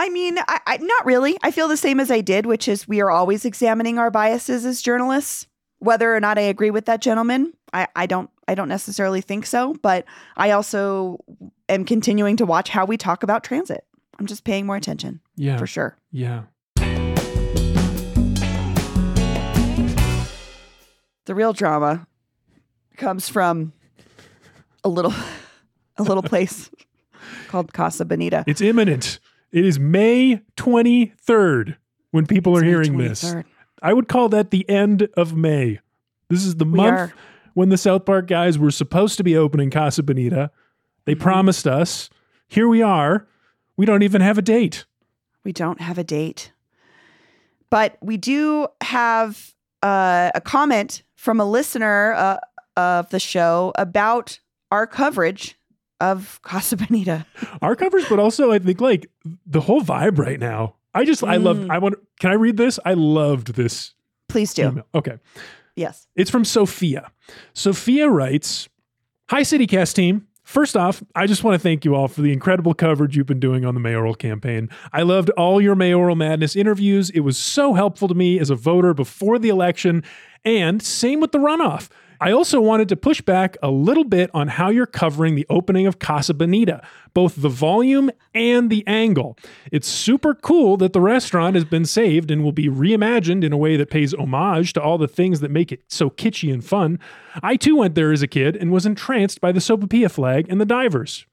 I 0.01 0.09
mean, 0.11 0.39
I, 0.39 0.61
I 0.67 0.77
not 0.79 1.05
really. 1.07 1.37
I 1.43 1.51
feel 1.51 1.67
the 1.69 1.77
same 1.77 1.99
as 1.99 2.11
I 2.11 2.21
did, 2.21 2.47
which 2.47 2.69
is 2.69 2.87
we 2.87 3.01
are 3.01 3.11
always 3.11 3.45
examining 3.45 3.99
our 3.99 4.11
biases 4.11 4.65
as 4.65 4.81
journalists. 4.81 5.47
Whether 5.81 6.15
or 6.15 6.19
not 6.21 6.39
I 6.39 6.43
agree 6.43 6.71
with 6.73 6.87
that 6.87 7.01
gentleman, 7.01 7.53
I, 7.73 7.87
I 7.95 8.07
don't 8.07 8.31
I 8.49 8.55
don't 8.57 8.69
necessarily 8.69 9.21
think 9.21 9.47
so. 9.47 9.75
But 9.83 10.05
I 10.37 10.51
also 10.53 11.19
am 11.69 11.85
continuing 11.85 12.37
to 12.39 12.47
watch 12.47 12.69
how 12.69 12.85
we 12.85 12.97
talk 12.97 13.23
about 13.23 13.45
transit. 13.45 13.85
I'm 14.19 14.27
just 14.27 14.43
paying 14.45 14.67
more 14.67 14.75
attention 14.77 15.21
Yeah, 15.37 15.57
for 15.57 15.67
sure. 15.69 15.97
yeah. 16.11 16.43
The 21.29 21.35
real 21.35 21.53
drama 21.53 22.07
comes 22.97 23.29
from 23.29 23.75
a 24.83 24.89
little 24.89 25.13
a 25.99 26.03
little 26.03 26.23
place 26.23 26.71
called 27.49 27.75
Casa 27.75 28.07
Bonita. 28.07 28.45
It's 28.47 28.63
imminent. 28.63 29.21
It 29.53 29.67
is 29.67 29.79
May 29.79 30.41
twenty 30.57 31.13
third 31.21 31.77
when 32.13 32.25
people 32.27 32.55
are 32.57 32.61
It's 32.61 32.63
May 32.65 32.69
hearing 32.71 32.97
this. 32.97 33.35
I 33.83 33.93
would 33.93 34.09
call 34.09 34.31
that 34.31 34.51
the 34.53 34.67
end 34.71 35.07
of 35.19 35.37
May 35.37 35.81
This 36.31 36.47
is 36.47 36.57
the 36.57 36.65
We 36.65 36.79
month 36.79 36.99
are. 36.99 37.13
when 37.53 37.69
the 37.69 37.77
South 37.77 38.07
Park 38.07 38.27
guys 38.27 38.59
were 38.59 38.71
supposed 38.71 39.19
to 39.19 39.23
be 39.23 39.37
opening 39.37 39.71
Casa 39.71 40.03
Bonita. 40.03 40.51
They 41.05 41.13
Mm-hmm. 41.13 41.23
promised 41.23 41.67
us. 41.67 42.09
Here 42.49 42.69
we 42.69 42.81
are. 42.81 43.29
We 43.77 43.85
don't 43.85 44.03
even 44.03 44.23
have 44.23 44.39
a 44.39 44.43
date. 44.43 44.87
We 45.45 45.53
don't 45.53 45.81
have 45.83 45.99
a 45.99 46.05
date. 46.05 46.53
But 47.69 47.99
we 48.01 48.17
do 48.17 48.67
have 48.81 49.53
uh, 49.83 50.31
a 50.35 50.41
comment 50.41 51.03
from 51.19 51.41
a 51.41 51.45
listener 51.45 52.13
uh, 52.15 52.37
of 52.77 53.11
the 53.11 53.19
show 53.19 53.73
about 53.75 54.39
our 54.71 54.87
coverage 54.87 55.57
of 56.01 56.39
Casa 56.51 56.77
Bonita. 56.77 57.27
Our 57.61 57.75
covers, 57.75 58.09
but 58.09 58.21
also 58.21 58.53
I 58.53 58.61
think 58.61 58.81
like 58.81 59.11
the 59.45 59.61
whole 59.61 59.83
vibe 59.83 60.17
right 60.19 60.39
now. 60.39 60.77
I 60.95 61.05
just 61.05 61.25
I 61.25 61.37
love 61.37 61.57
Mm. 61.59 61.71
I 61.71 61.79
want 61.79 61.97
can 62.21 62.31
I 62.31 62.35
read 62.35 62.57
this? 62.57 62.79
I 62.85 62.95
loved 62.95 63.55
this 63.55 63.95
Please 64.29 64.55
do. 64.55 64.69
email. 64.69 64.87
Okay. 64.95 65.19
Yes. 65.75 66.07
It's 66.15 66.31
from 66.31 66.45
Sophia. 66.45 67.11
Sophia 67.53 68.09
writes 68.09 68.69
Hi, 69.31 69.43
CityCast 69.43 69.95
team. 69.95 70.28
First 70.49 70.79
off, 70.79 71.03
I 71.15 71.27
just 71.27 71.45
want 71.45 71.57
to 71.57 71.59
thank 71.59 71.85
you 71.85 71.95
all 71.95 72.09
for 72.09 72.23
the 72.23 72.33
incredible 72.33 72.73
coverage 72.73 73.15
you've 73.15 73.27
been 73.27 73.39
doing 73.39 73.67
on 73.67 73.75
the 73.75 73.81
mayoral 73.81 74.15
campaign. 74.15 74.71
I 74.95 75.03
loved 75.03 75.29
all 75.37 75.61
your 75.61 75.75
mayoral 75.75 76.17
madness 76.17 76.57
interviews. 76.57 77.11
It 77.11 77.21
was 77.21 77.37
so 77.37 77.75
helpful 77.75 78.09
to 78.09 78.15
me 78.15 78.39
as 78.39 78.49
a 78.49 78.55
voter 78.55 78.95
before 78.95 79.39
the 79.39 79.51
election, 79.51 80.03
and 80.47 80.83
same 80.83 81.21
with 81.21 81.33
the 81.33 81.39
runoff. 81.39 81.91
I 82.21 82.33
also 82.33 82.61
wanted 82.61 82.89
to 82.89 82.97
push 82.97 83.21
back 83.21 83.57
a 83.63 83.71
little 83.71 84.05
bit 84.05 84.31
on 84.35 84.49
how 84.49 84.71
you're 84.71 84.87
covering 84.87 85.37
the 85.37 85.47
opening 85.49 85.87
of 85.87 85.99
Casa 85.99 86.35
Bonita, 86.35 86.83
both 87.15 87.41
the 87.41 87.49
volume 87.49 88.11
and 88.35 88.71
the 88.71 88.85
angle. 88.87 89.39
It's 89.71 89.87
super 89.87 90.35
cool 90.35 90.77
that 90.79 90.93
the 90.93 91.01
restaurant 91.01 91.55
has 91.55 91.65
been 91.65 91.85
saved 91.85 92.31
and 92.31 92.43
will 92.43 92.53
be 92.53 92.69
reimagined 92.69 93.45
in 93.45 93.53
a 93.53 93.57
way 93.57 93.77
that 93.77 93.91
pays 93.91 94.15
homage 94.15 94.73
to 94.73 94.83
all 94.83 94.99
the 94.99 95.07
things 95.07 95.41
that 95.41 95.51
make 95.51 95.71
it 95.71 95.83
so 95.87 96.11
kitschy 96.11 96.53
and 96.53 96.65
fun. 96.65 96.99
I 97.43 97.57
too 97.57 97.77
went 97.77 97.95
there 97.95 98.13
as 98.13 98.23
a 98.23 98.27
kid 98.27 98.57
and 98.57 98.73
was 98.73 98.87
entranced 98.87 99.41
by 99.41 99.53
the 99.53 99.61
Sopapilla 99.61 100.11
flag 100.11 100.47
and 100.49 100.61
the 100.61 100.67
divers. 100.67 101.25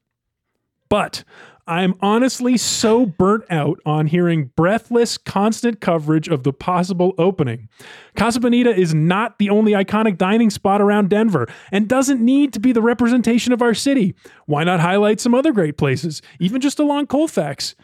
But 0.88 1.24
I'm 1.68 1.94
honestly 2.00 2.56
so 2.56 3.06
burnt 3.06 3.44
out 3.50 3.80
on 3.84 4.06
hearing 4.06 4.52
breathless, 4.54 5.18
constant 5.18 5.80
coverage 5.80 6.28
of 6.28 6.44
the 6.44 6.52
possible 6.52 7.12
opening. 7.18 7.68
Casa 8.14 8.38
Bonita 8.38 8.70
is 8.70 8.94
not 8.94 9.38
the 9.38 9.50
only 9.50 9.72
iconic 9.72 10.16
dining 10.16 10.50
spot 10.50 10.80
around 10.80 11.10
Denver 11.10 11.48
and 11.72 11.88
doesn't 11.88 12.20
need 12.20 12.52
to 12.52 12.60
be 12.60 12.70
the 12.72 12.82
representation 12.82 13.52
of 13.52 13.62
our 13.62 13.74
city. 13.74 14.14
Why 14.46 14.62
not 14.62 14.78
highlight 14.78 15.20
some 15.20 15.34
other 15.34 15.52
great 15.52 15.76
places, 15.76 16.22
even 16.38 16.60
just 16.60 16.78
along 16.78 17.08
Colfax? 17.08 17.74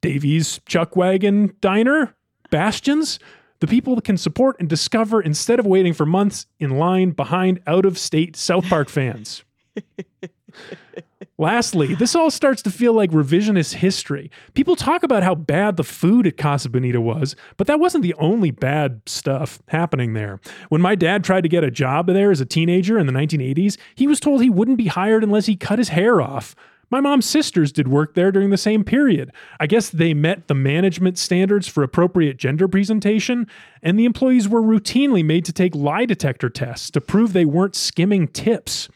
Davies 0.00 0.60
Chuck 0.66 0.94
Wagon 0.94 1.56
Diner? 1.60 2.14
Bastien's? 2.50 3.18
The 3.58 3.66
people 3.66 4.00
can 4.00 4.16
support 4.16 4.56
and 4.60 4.68
discover 4.68 5.20
instead 5.20 5.58
of 5.58 5.66
waiting 5.66 5.94
for 5.94 6.06
months 6.06 6.46
in 6.60 6.78
line 6.78 7.10
behind 7.10 7.60
out 7.66 7.86
of 7.86 7.98
state 7.98 8.36
South 8.36 8.68
Park 8.68 8.88
fans. 8.88 9.42
Lastly, 11.42 11.96
this 11.96 12.14
all 12.14 12.30
starts 12.30 12.62
to 12.62 12.70
feel 12.70 12.92
like 12.92 13.10
revisionist 13.10 13.74
history. 13.74 14.30
People 14.54 14.76
talk 14.76 15.02
about 15.02 15.24
how 15.24 15.34
bad 15.34 15.76
the 15.76 15.82
food 15.82 16.24
at 16.24 16.36
Casa 16.36 16.70
Bonita 16.70 17.00
was, 17.00 17.34
but 17.56 17.66
that 17.66 17.80
wasn't 17.80 18.04
the 18.04 18.14
only 18.14 18.52
bad 18.52 19.00
stuff 19.06 19.60
happening 19.66 20.12
there. 20.12 20.38
When 20.68 20.80
my 20.80 20.94
dad 20.94 21.24
tried 21.24 21.40
to 21.40 21.48
get 21.48 21.64
a 21.64 21.70
job 21.72 22.06
there 22.06 22.30
as 22.30 22.40
a 22.40 22.46
teenager 22.46 22.96
in 22.96 23.06
the 23.06 23.12
1980s, 23.12 23.76
he 23.96 24.06
was 24.06 24.20
told 24.20 24.40
he 24.40 24.50
wouldn't 24.50 24.78
be 24.78 24.86
hired 24.86 25.24
unless 25.24 25.46
he 25.46 25.56
cut 25.56 25.80
his 25.80 25.88
hair 25.88 26.20
off. 26.22 26.54
My 26.92 27.00
mom's 27.00 27.26
sisters 27.26 27.72
did 27.72 27.88
work 27.88 28.14
there 28.14 28.30
during 28.30 28.50
the 28.50 28.56
same 28.56 28.84
period. 28.84 29.32
I 29.58 29.66
guess 29.66 29.90
they 29.90 30.14
met 30.14 30.46
the 30.46 30.54
management 30.54 31.18
standards 31.18 31.66
for 31.66 31.82
appropriate 31.82 32.36
gender 32.36 32.68
presentation, 32.68 33.48
and 33.82 33.98
the 33.98 34.04
employees 34.04 34.48
were 34.48 34.62
routinely 34.62 35.24
made 35.24 35.44
to 35.46 35.52
take 35.52 35.74
lie 35.74 36.04
detector 36.04 36.50
tests 36.50 36.88
to 36.90 37.00
prove 37.00 37.32
they 37.32 37.46
weren't 37.46 37.74
skimming 37.74 38.28
tips. 38.28 38.88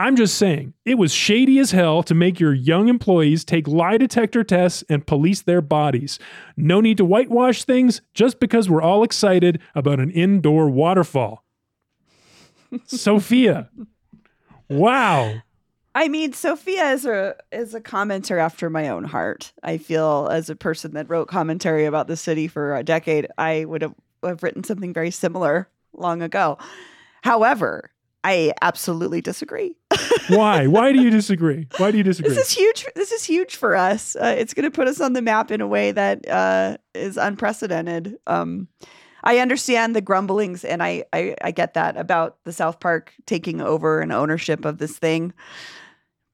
I'm 0.00 0.16
just 0.16 0.38
saying, 0.38 0.72
it 0.86 0.94
was 0.94 1.12
shady 1.12 1.58
as 1.58 1.72
hell 1.72 2.02
to 2.04 2.14
make 2.14 2.40
your 2.40 2.54
young 2.54 2.88
employees 2.88 3.44
take 3.44 3.68
lie 3.68 3.98
detector 3.98 4.42
tests 4.42 4.82
and 4.88 5.06
police 5.06 5.42
their 5.42 5.60
bodies. 5.60 6.18
No 6.56 6.80
need 6.80 6.96
to 6.96 7.04
whitewash 7.04 7.64
things 7.64 8.00
just 8.14 8.40
because 8.40 8.70
we're 8.70 8.80
all 8.80 9.02
excited 9.02 9.60
about 9.74 10.00
an 10.00 10.10
indoor 10.10 10.70
waterfall. 10.70 11.44
Sophia. 12.86 13.68
Wow. 14.70 15.34
I 15.94 16.08
mean, 16.08 16.32
Sophia 16.32 16.92
is 16.92 17.04
a 17.04 17.36
is 17.52 17.74
a 17.74 17.80
commenter 17.82 18.40
after 18.40 18.70
my 18.70 18.88
own 18.88 19.04
heart. 19.04 19.52
I 19.62 19.76
feel 19.76 20.30
as 20.32 20.48
a 20.48 20.56
person 20.56 20.94
that 20.94 21.10
wrote 21.10 21.28
commentary 21.28 21.84
about 21.84 22.06
the 22.06 22.16
city 22.16 22.48
for 22.48 22.74
a 22.74 22.82
decade, 22.82 23.26
I 23.36 23.66
would 23.66 23.82
have, 23.82 23.94
have 24.22 24.42
written 24.42 24.64
something 24.64 24.94
very 24.94 25.10
similar 25.10 25.68
long 25.92 26.22
ago. 26.22 26.56
However, 27.22 27.90
I 28.22 28.52
absolutely 28.60 29.20
disagree. 29.20 29.76
Why? 30.28 30.66
Why 30.66 30.92
do 30.92 31.00
you 31.00 31.10
disagree? 31.10 31.66
Why 31.78 31.90
do 31.90 31.98
you 31.98 32.04
disagree? 32.04 32.34
This 32.34 32.50
is 32.50 32.56
huge. 32.56 32.86
This 32.94 33.12
is 33.12 33.24
huge 33.24 33.56
for 33.56 33.74
us. 33.74 34.14
Uh, 34.16 34.34
it's 34.38 34.54
going 34.54 34.64
to 34.64 34.70
put 34.70 34.88
us 34.88 35.00
on 35.00 35.14
the 35.14 35.22
map 35.22 35.50
in 35.50 35.60
a 35.60 35.66
way 35.66 35.92
that 35.92 36.28
uh, 36.28 36.76
is 36.94 37.16
unprecedented. 37.16 38.18
Um, 38.26 38.68
I 39.22 39.38
understand 39.38 39.94
the 39.94 40.00
grumblings, 40.00 40.64
and 40.64 40.82
I, 40.82 41.04
I 41.12 41.34
I 41.42 41.50
get 41.50 41.74
that 41.74 41.96
about 41.96 42.38
the 42.44 42.52
South 42.52 42.80
Park 42.80 43.12
taking 43.26 43.60
over 43.60 44.00
and 44.00 44.12
ownership 44.12 44.64
of 44.64 44.78
this 44.78 44.98
thing. 44.98 45.32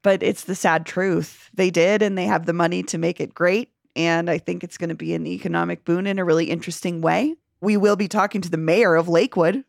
But 0.03 0.23
it's 0.23 0.43
the 0.43 0.55
sad 0.55 0.85
truth. 0.85 1.49
They 1.53 1.69
did, 1.69 2.01
and 2.01 2.17
they 2.17 2.25
have 2.25 2.45
the 2.45 2.53
money 2.53 2.83
to 2.83 2.97
make 2.97 3.19
it 3.19 3.33
great. 3.33 3.71
And 3.95 4.29
I 4.29 4.37
think 4.37 4.63
it's 4.63 4.77
going 4.77 4.89
to 4.89 4.95
be 4.95 5.13
an 5.15 5.25
economic 5.25 5.83
boon 5.83 6.05
in 6.05 6.19
a 6.19 6.25
really 6.25 6.49
interesting 6.49 7.01
way. 7.01 7.35
We 7.61 7.77
will 7.77 7.95
be 7.95 8.07
talking 8.07 8.41
to 8.41 8.49
the 8.49 8.57
mayor 8.57 8.95
of 8.95 9.09
Lakewood 9.09 9.63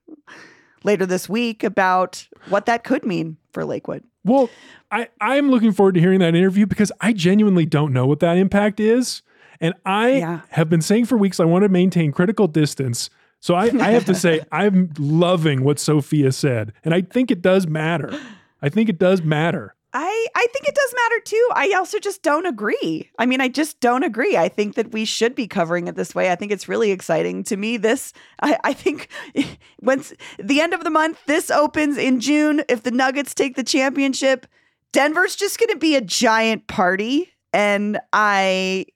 later 0.85 1.07
this 1.07 1.29
week 1.29 1.63
about 1.65 2.27
what 2.49 2.67
that 2.67 2.85
could 2.85 3.05
mean 3.05 3.37
for 3.53 3.65
Lakewood. 3.65 4.05
Well, 4.25 4.51
I, 4.91 5.09
I'm 5.21 5.51
looking 5.51 5.73
forward 5.73 5.95
to 5.95 6.01
hearing 6.01 6.21
that 6.21 6.35
interview 6.35 6.67
because 6.67 6.93
I 7.01 7.13
genuinely 7.13 7.67
don't 7.67 7.93
know 7.93 8.07
what 8.07 8.21
that 8.21 8.37
impact 8.37 8.81
is. 8.81 9.23
And 9.61 9.75
I 9.85 10.11
Yeah. 10.19 10.41
have 10.51 10.69
been 10.69 10.83
saying 10.83 11.07
for 11.07 11.17
weeks 11.19 11.41
I 11.41 11.45
want 11.45 11.63
to 11.65 11.69
maintain 11.69 12.13
critical 12.13 12.47
distance. 12.47 13.11
So 13.41 13.55
I, 13.55 13.71
I 13.81 13.91
have 13.93 14.05
to 14.07 14.15
say, 14.15 14.41
I'm 14.53 14.91
loving 14.99 15.63
what 15.65 15.79
Sophia 15.79 16.33
said. 16.33 16.73
And 16.85 16.93
I 16.95 17.03
think 17.03 17.31
it 17.31 17.43
does 17.43 17.67
matter. 17.67 18.19
I 18.63 18.69
think 18.69 18.89
it 18.89 18.99
does 18.99 19.23
matter. 19.23 19.75
I 19.93 20.27
I 20.35 20.47
think 20.53 20.69
it 20.69 20.75
does 20.75 20.95
matter 20.95 21.21
too. 21.25 21.49
I 21.55 21.73
also 21.77 21.99
just 21.99 22.23
don't 22.23 22.47
agree. 22.47 23.11
I 23.19 23.27
mean, 23.27 23.41
I 23.41 23.49
just 23.49 23.81
don't 23.81 24.03
agree. 24.03 24.37
I 24.37 24.49
think 24.49 24.75
that 24.75 24.93
we 24.93 25.05
should 25.05 25.35
be 25.35 25.47
covering 25.47 25.89
it 25.89 25.97
this 25.97 26.15
way. 26.15 26.31
I 26.31 26.35
think 26.35 26.53
it's 26.53 26.69
really 26.69 26.91
exciting 26.91 27.43
to 27.45 27.57
me. 27.57 27.77
This 27.77 28.13
I, 28.43 28.59
I 28.65 28.73
think 28.73 29.09
once 29.81 30.13
the 30.39 30.61
end 30.61 30.75
of 30.75 30.85
the 30.85 30.91
month, 30.91 31.19
this 31.27 31.51
opens 31.51 31.97
in 31.97 32.21
June. 32.21 32.63
If 32.69 32.83
the 32.83 32.91
Nuggets 32.91 33.35
take 33.35 33.57
the 33.57 33.65
championship, 33.65 34.47
Denver's 34.93 35.37
just 35.37 35.59
going 35.59 35.71
to 35.71 35.79
be 35.79 35.97
a 35.97 36.01
giant 36.01 36.67
party, 36.67 37.31
and 37.53 37.99
I 38.13 38.87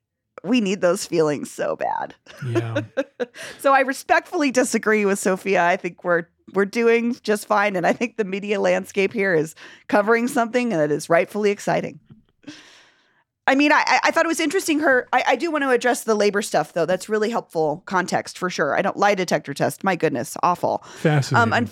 we 0.44 0.60
need 0.60 0.80
those 0.80 1.06
feelings 1.06 1.50
so 1.50 1.76
bad. 1.76 2.14
Yeah. 2.46 2.80
So 3.60 3.72
I 3.72 3.80
respectfully 3.80 4.50
disagree 4.50 5.06
with 5.06 5.18
Sophia. 5.18 5.64
I 5.64 5.76
think 5.76 6.02
we're 6.04 6.24
we're 6.52 6.64
doing 6.66 7.16
just 7.22 7.46
fine, 7.46 7.76
and 7.76 7.86
I 7.86 7.92
think 7.92 8.16
the 8.16 8.24
media 8.24 8.60
landscape 8.60 9.12
here 9.12 9.34
is 9.34 9.54
covering 9.88 10.28
something 10.28 10.68
that 10.70 10.90
is 10.90 11.08
rightfully 11.08 11.50
exciting. 11.50 12.00
I 13.46 13.54
mean, 13.56 13.72
I, 13.72 14.00
I- 14.04 14.10
thought 14.12 14.24
it 14.24 14.28
was 14.28 14.38
interesting. 14.40 14.78
Her, 14.80 15.08
I, 15.12 15.24
I 15.28 15.36
do 15.36 15.50
want 15.50 15.62
to 15.62 15.70
address 15.70 16.04
the 16.04 16.14
labor 16.14 16.42
stuff 16.42 16.72
though. 16.74 16.86
That's 16.86 17.08
really 17.08 17.30
helpful 17.30 17.82
context 17.86 18.38
for 18.38 18.48
sure. 18.48 18.76
I 18.76 18.82
don't 18.82 18.96
lie 18.96 19.14
detector 19.16 19.52
test. 19.52 19.82
My 19.82 19.96
goodness, 19.96 20.36
awful. 20.42 20.84
Fascinating. 20.96 21.52
Um, 21.52 21.68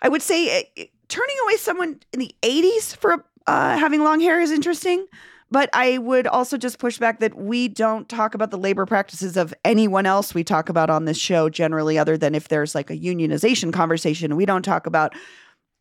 I 0.00 0.08
would 0.08 0.22
say 0.22 0.60
uh, 0.78 0.84
turning 1.08 1.36
away 1.44 1.56
someone 1.56 2.00
in 2.12 2.20
the 2.20 2.32
80s 2.42 2.94
for 2.96 3.24
uh, 3.48 3.76
having 3.78 4.04
long 4.04 4.20
hair 4.20 4.40
is 4.40 4.52
interesting. 4.52 5.06
But 5.52 5.68
I 5.74 5.98
would 5.98 6.26
also 6.26 6.56
just 6.56 6.78
push 6.78 6.96
back 6.96 7.20
that 7.20 7.34
we 7.34 7.68
don't 7.68 8.08
talk 8.08 8.34
about 8.34 8.50
the 8.50 8.56
labor 8.56 8.86
practices 8.86 9.36
of 9.36 9.52
anyone 9.66 10.06
else 10.06 10.34
we 10.34 10.42
talk 10.42 10.70
about 10.70 10.88
on 10.88 11.04
this 11.04 11.18
show 11.18 11.50
generally, 11.50 11.98
other 11.98 12.16
than 12.16 12.34
if 12.34 12.48
there's 12.48 12.74
like 12.74 12.90
a 12.90 12.96
unionization 12.96 13.70
conversation. 13.70 14.34
We 14.34 14.46
don't 14.46 14.62
talk 14.62 14.86
about 14.86 15.14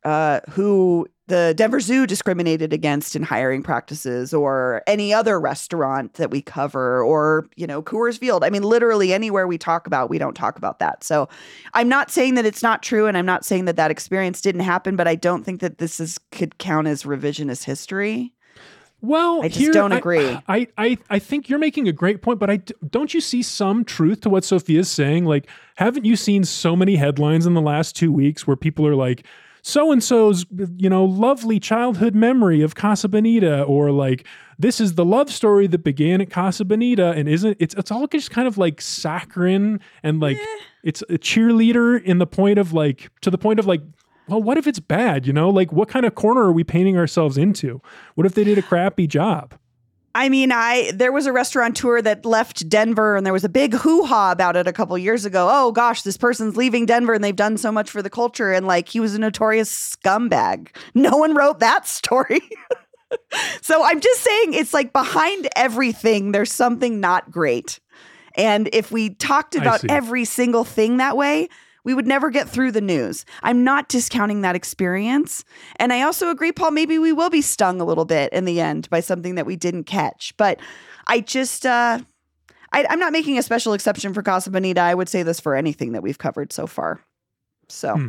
uh, 0.03 0.41
who 0.49 1.07
the 1.27 1.53
Denver 1.55 1.79
Zoo 1.79 2.05
discriminated 2.05 2.73
against 2.73 3.15
in 3.15 3.23
hiring 3.23 3.63
practices 3.63 4.33
or 4.33 4.81
any 4.87 5.13
other 5.13 5.39
restaurant 5.39 6.15
that 6.15 6.31
we 6.31 6.41
cover 6.41 7.01
or, 7.01 7.47
you 7.55 7.65
know, 7.65 7.81
Coors 7.81 8.19
Field. 8.19 8.43
I 8.43 8.49
mean, 8.49 8.63
literally 8.63 9.13
anywhere 9.13 9.47
we 9.47 9.57
talk 9.57 9.87
about, 9.87 10.09
we 10.09 10.17
don't 10.17 10.33
talk 10.33 10.57
about 10.57 10.79
that. 10.79 11.01
So 11.01 11.29
I'm 11.73 11.87
not 11.87 12.11
saying 12.11 12.35
that 12.35 12.45
it's 12.45 12.61
not 12.61 12.83
true 12.83 13.07
and 13.07 13.17
I'm 13.17 13.25
not 13.25 13.45
saying 13.45 13.63
that 13.65 13.77
that 13.77 13.89
experience 13.89 14.41
didn't 14.41 14.61
happen, 14.61 14.97
but 14.97 15.07
I 15.07 15.15
don't 15.15 15.45
think 15.45 15.61
that 15.61 15.77
this 15.77 16.01
is 16.01 16.17
could 16.31 16.57
count 16.57 16.87
as 16.87 17.03
revisionist 17.03 17.63
history. 17.63 18.33
Well, 19.01 19.41
I 19.43 19.47
just 19.47 19.59
here, 19.59 19.71
don't 19.71 19.91
I- 19.91 19.97
agree. 19.97 20.39
I, 20.47 20.67
I, 20.77 20.97
I 21.09 21.19
think 21.19 21.49
you're 21.49 21.59
making 21.59 21.87
a 21.87 21.91
great 21.91 22.21
point, 22.21 22.39
but 22.39 22.49
I 22.49 22.57
don't 22.89 23.13
you 23.13 23.21
see 23.21 23.41
some 23.41 23.83
truth 23.83 24.21
to 24.21 24.29
what 24.29 24.43
Sophia's 24.43 24.89
saying? 24.89 25.25
Like, 25.25 25.47
haven't 25.75 26.05
you 26.05 26.15
seen 26.15 26.43
so 26.43 26.75
many 26.75 26.95
headlines 26.97 27.45
in 27.45 27.53
the 27.55 27.61
last 27.61 27.95
two 27.95 28.11
weeks 28.11 28.45
where 28.45 28.55
people 28.55 28.85
are 28.85 28.95
like, 28.95 29.25
so 29.63 29.91
and 29.91 30.03
so's, 30.03 30.45
you 30.77 30.89
know, 30.89 31.05
lovely 31.05 31.59
childhood 31.59 32.15
memory 32.15 32.61
of 32.61 32.73
Casa 32.75 33.07
Bonita, 33.07 33.61
or 33.63 33.91
like 33.91 34.25
this 34.57 34.79
is 34.81 34.95
the 34.95 35.05
love 35.05 35.31
story 35.31 35.67
that 35.67 35.83
began 35.83 36.19
at 36.19 36.31
Casa 36.31 36.65
Bonita, 36.65 37.11
and 37.11 37.29
isn't 37.29 37.57
it's 37.59 37.75
it's 37.75 37.91
all 37.91 38.07
just 38.07 38.31
kind 38.31 38.47
of 38.47 38.57
like 38.57 38.81
saccharine 38.81 39.79
and 40.01 40.19
like 40.19 40.39
it's 40.83 41.03
a 41.03 41.17
cheerleader 41.19 42.01
in 42.03 42.17
the 42.17 42.25
point 42.25 42.57
of 42.57 42.73
like 42.73 43.11
to 43.21 43.29
the 43.29 43.37
point 43.37 43.59
of 43.59 43.67
like. 43.67 43.81
Well, 44.31 44.41
what 44.41 44.57
if 44.57 44.65
it's 44.65 44.79
bad? 44.79 45.27
You 45.27 45.33
know, 45.33 45.49
like 45.49 45.73
what 45.73 45.89
kind 45.89 46.05
of 46.05 46.15
corner 46.15 46.43
are 46.43 46.53
we 46.53 46.63
painting 46.63 46.97
ourselves 46.97 47.37
into? 47.37 47.81
What 48.15 48.25
if 48.25 48.33
they 48.33 48.45
did 48.45 48.57
a 48.57 48.61
crappy 48.61 49.05
job? 49.05 49.55
I 50.15 50.29
mean, 50.29 50.53
I 50.53 50.91
there 50.93 51.11
was 51.11 51.25
a 51.25 51.33
restaurateur 51.33 52.01
that 52.01 52.25
left 52.25 52.69
Denver, 52.69 53.17
and 53.17 53.25
there 53.25 53.33
was 53.33 53.43
a 53.43 53.49
big 53.49 53.73
hoo 53.73 54.05
ha 54.05 54.31
about 54.31 54.55
it 54.55 54.67
a 54.67 54.73
couple 54.73 54.97
years 54.97 55.25
ago. 55.25 55.49
Oh 55.51 55.73
gosh, 55.73 56.03
this 56.03 56.15
person's 56.15 56.55
leaving 56.55 56.85
Denver, 56.85 57.13
and 57.13 57.21
they've 57.21 57.35
done 57.35 57.57
so 57.57 57.73
much 57.73 57.89
for 57.89 58.01
the 58.01 58.09
culture, 58.09 58.53
and 58.53 58.65
like 58.65 58.87
he 58.87 59.01
was 59.01 59.15
a 59.15 59.19
notorious 59.19 59.69
scumbag. 59.69 60.69
No 60.93 61.17
one 61.17 61.35
wrote 61.35 61.59
that 61.59 61.85
story. 61.87 62.41
so 63.61 63.83
I'm 63.83 63.99
just 63.99 64.21
saying, 64.21 64.53
it's 64.53 64.73
like 64.73 64.93
behind 64.93 65.49
everything, 65.57 66.31
there's 66.31 66.53
something 66.53 67.01
not 67.01 67.31
great. 67.31 67.79
And 68.35 68.69
if 68.71 68.91
we 68.91 69.15
talked 69.15 69.55
about 69.55 69.83
every 69.89 70.23
single 70.23 70.63
thing 70.63 70.97
that 70.97 71.17
way, 71.17 71.49
we 71.83 71.93
would 71.93 72.07
never 72.07 72.29
get 72.29 72.47
through 72.47 72.71
the 72.71 72.81
news. 72.81 73.25
I'm 73.43 73.63
not 73.63 73.89
discounting 73.89 74.41
that 74.41 74.55
experience. 74.55 75.43
And 75.77 75.91
I 75.91 76.01
also 76.01 76.29
agree, 76.29 76.51
Paul, 76.51 76.71
maybe 76.71 76.99
we 76.99 77.11
will 77.11 77.29
be 77.29 77.41
stung 77.41 77.81
a 77.81 77.85
little 77.85 78.05
bit 78.05 78.31
in 78.33 78.45
the 78.45 78.61
end 78.61 78.89
by 78.89 78.99
something 78.99 79.35
that 79.35 79.45
we 79.45 79.55
didn't 79.55 79.85
catch. 79.85 80.33
But 80.37 80.59
I 81.07 81.21
just, 81.21 81.65
uh, 81.65 81.99
I, 82.71 82.85
I'm 82.89 82.99
not 82.99 83.11
making 83.11 83.37
a 83.37 83.43
special 83.43 83.73
exception 83.73 84.13
for 84.13 84.21
Casa 84.21 84.51
Bonita. 84.51 84.81
I 84.81 84.93
would 84.93 85.09
say 85.09 85.23
this 85.23 85.39
for 85.39 85.55
anything 85.55 85.93
that 85.93 86.03
we've 86.03 86.19
covered 86.19 86.53
so 86.53 86.67
far. 86.67 87.01
So, 87.67 87.95
Hmm. 87.95 88.07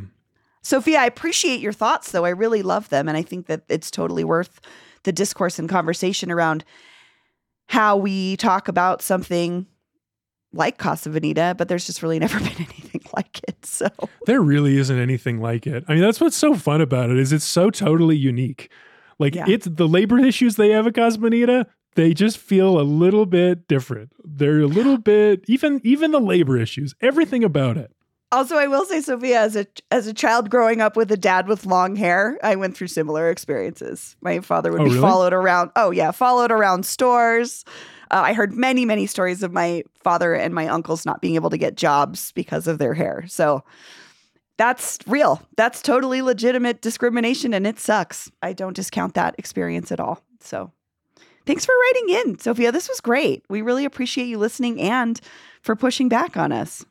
Sophia, 0.64 1.00
I 1.00 1.06
appreciate 1.06 1.58
your 1.58 1.72
thoughts, 1.72 2.12
though. 2.12 2.24
I 2.24 2.28
really 2.30 2.62
love 2.62 2.88
them. 2.88 3.08
And 3.08 3.16
I 3.16 3.22
think 3.22 3.46
that 3.46 3.62
it's 3.68 3.90
totally 3.90 4.22
worth 4.22 4.60
the 5.02 5.12
discourse 5.12 5.58
and 5.58 5.68
conversation 5.68 6.30
around 6.30 6.64
how 7.66 7.96
we 7.96 8.36
talk 8.36 8.68
about 8.68 9.02
something 9.02 9.66
like 10.52 10.78
Casa 10.78 11.10
Bonita, 11.10 11.54
but 11.56 11.68
there's 11.68 11.86
just 11.86 12.02
really 12.02 12.18
never 12.26 12.38
been 12.38 12.48
anything 12.56 13.00
like 13.16 13.40
it. 13.48 13.64
So, 13.64 13.88
There 14.26 14.40
really 14.40 14.76
isn't 14.78 14.98
anything 14.98 15.40
like 15.40 15.66
it. 15.66 15.84
I 15.88 15.94
mean, 15.94 16.02
that's 16.02 16.20
what's 16.20 16.36
so 16.36 16.54
fun 16.54 16.80
about 16.80 17.10
it 17.10 17.18
is 17.18 17.32
it's 17.32 17.44
so 17.44 17.70
totally 17.70 18.16
unique. 18.16 18.70
Like 19.18 19.34
Yeah. 19.34 19.44
it's 19.48 19.66
the 19.70 19.88
labor 19.88 20.18
issues 20.24 20.56
they 20.56 20.70
have 20.70 20.86
at 20.86 20.94
Casa 20.94 21.18
Bonita, 21.18 21.66
they 21.94 22.14
just 22.14 22.38
feel 22.38 22.80
a 22.80 22.82
little 22.82 23.26
bit 23.26 23.68
different. 23.68 24.12
They're 24.24 24.60
a 24.60 24.66
little 24.66 24.98
bit 25.12 25.44
even 25.46 25.80
even 25.84 26.10
the 26.10 26.20
labor 26.20 26.56
issues, 26.58 26.94
everything 27.00 27.44
about 27.44 27.76
it. 27.76 27.92
Also, 28.30 28.56
I 28.56 28.66
will 28.66 28.86
say, 28.86 29.02
Sophia, 29.02 29.40
as 29.42 29.56
a 29.56 29.66
as 29.90 30.06
a 30.06 30.14
child 30.14 30.48
growing 30.48 30.80
up 30.80 30.96
with 30.96 31.12
a 31.12 31.18
dad 31.18 31.46
with 31.48 31.66
long 31.66 31.96
hair, 31.96 32.38
I 32.42 32.56
went 32.56 32.74
through 32.74 32.86
similar 32.86 33.28
experiences. 33.28 34.16
My 34.22 34.40
father 34.40 34.72
would 34.72 34.80
Oh, 34.80 34.84
be 34.84 34.90
really? 34.90 35.02
followed 35.02 35.34
around. 35.34 35.70
Oh 35.76 35.90
yeah, 35.90 36.12
followed 36.12 36.50
around 36.50 36.86
stores. 36.86 37.66
Uh, 38.12 38.20
I 38.20 38.32
heard 38.34 38.52
many 38.52 38.84
many 38.84 39.06
stories 39.06 39.42
of 39.42 39.52
my 39.52 39.82
father 40.02 40.34
and 40.34 40.54
my 40.54 40.68
uncles 40.68 41.06
not 41.06 41.20
being 41.20 41.34
able 41.34 41.50
to 41.50 41.58
get 41.58 41.76
jobs 41.76 42.32
because 42.32 42.66
of 42.66 42.78
their 42.78 42.94
hair. 42.94 43.24
So 43.26 43.64
that's 44.58 44.98
real. 45.06 45.42
That's 45.56 45.82
totally 45.82 46.22
legitimate 46.22 46.82
discrimination, 46.82 47.54
and 47.54 47.66
it 47.66 47.78
sucks. 47.78 48.30
I 48.42 48.52
don't 48.52 48.76
discount 48.76 49.14
that 49.14 49.34
experience 49.38 49.90
at 49.90 50.00
all. 50.00 50.22
So. 50.40 50.72
Thanks 51.44 51.64
for 51.64 51.72
writing 51.74 52.08
in, 52.20 52.38
Sophia. 52.38 52.70
This 52.70 52.88
was 52.88 53.00
great. 53.00 53.44
We 53.48 53.62
really 53.62 53.84
appreciate 53.84 54.26
you 54.26 54.38
listening 54.38 54.80
and 54.80 55.20
for 55.60 55.74
pushing 55.74 56.08
back 56.08 56.36
on 56.36 56.52
us. 56.52 56.84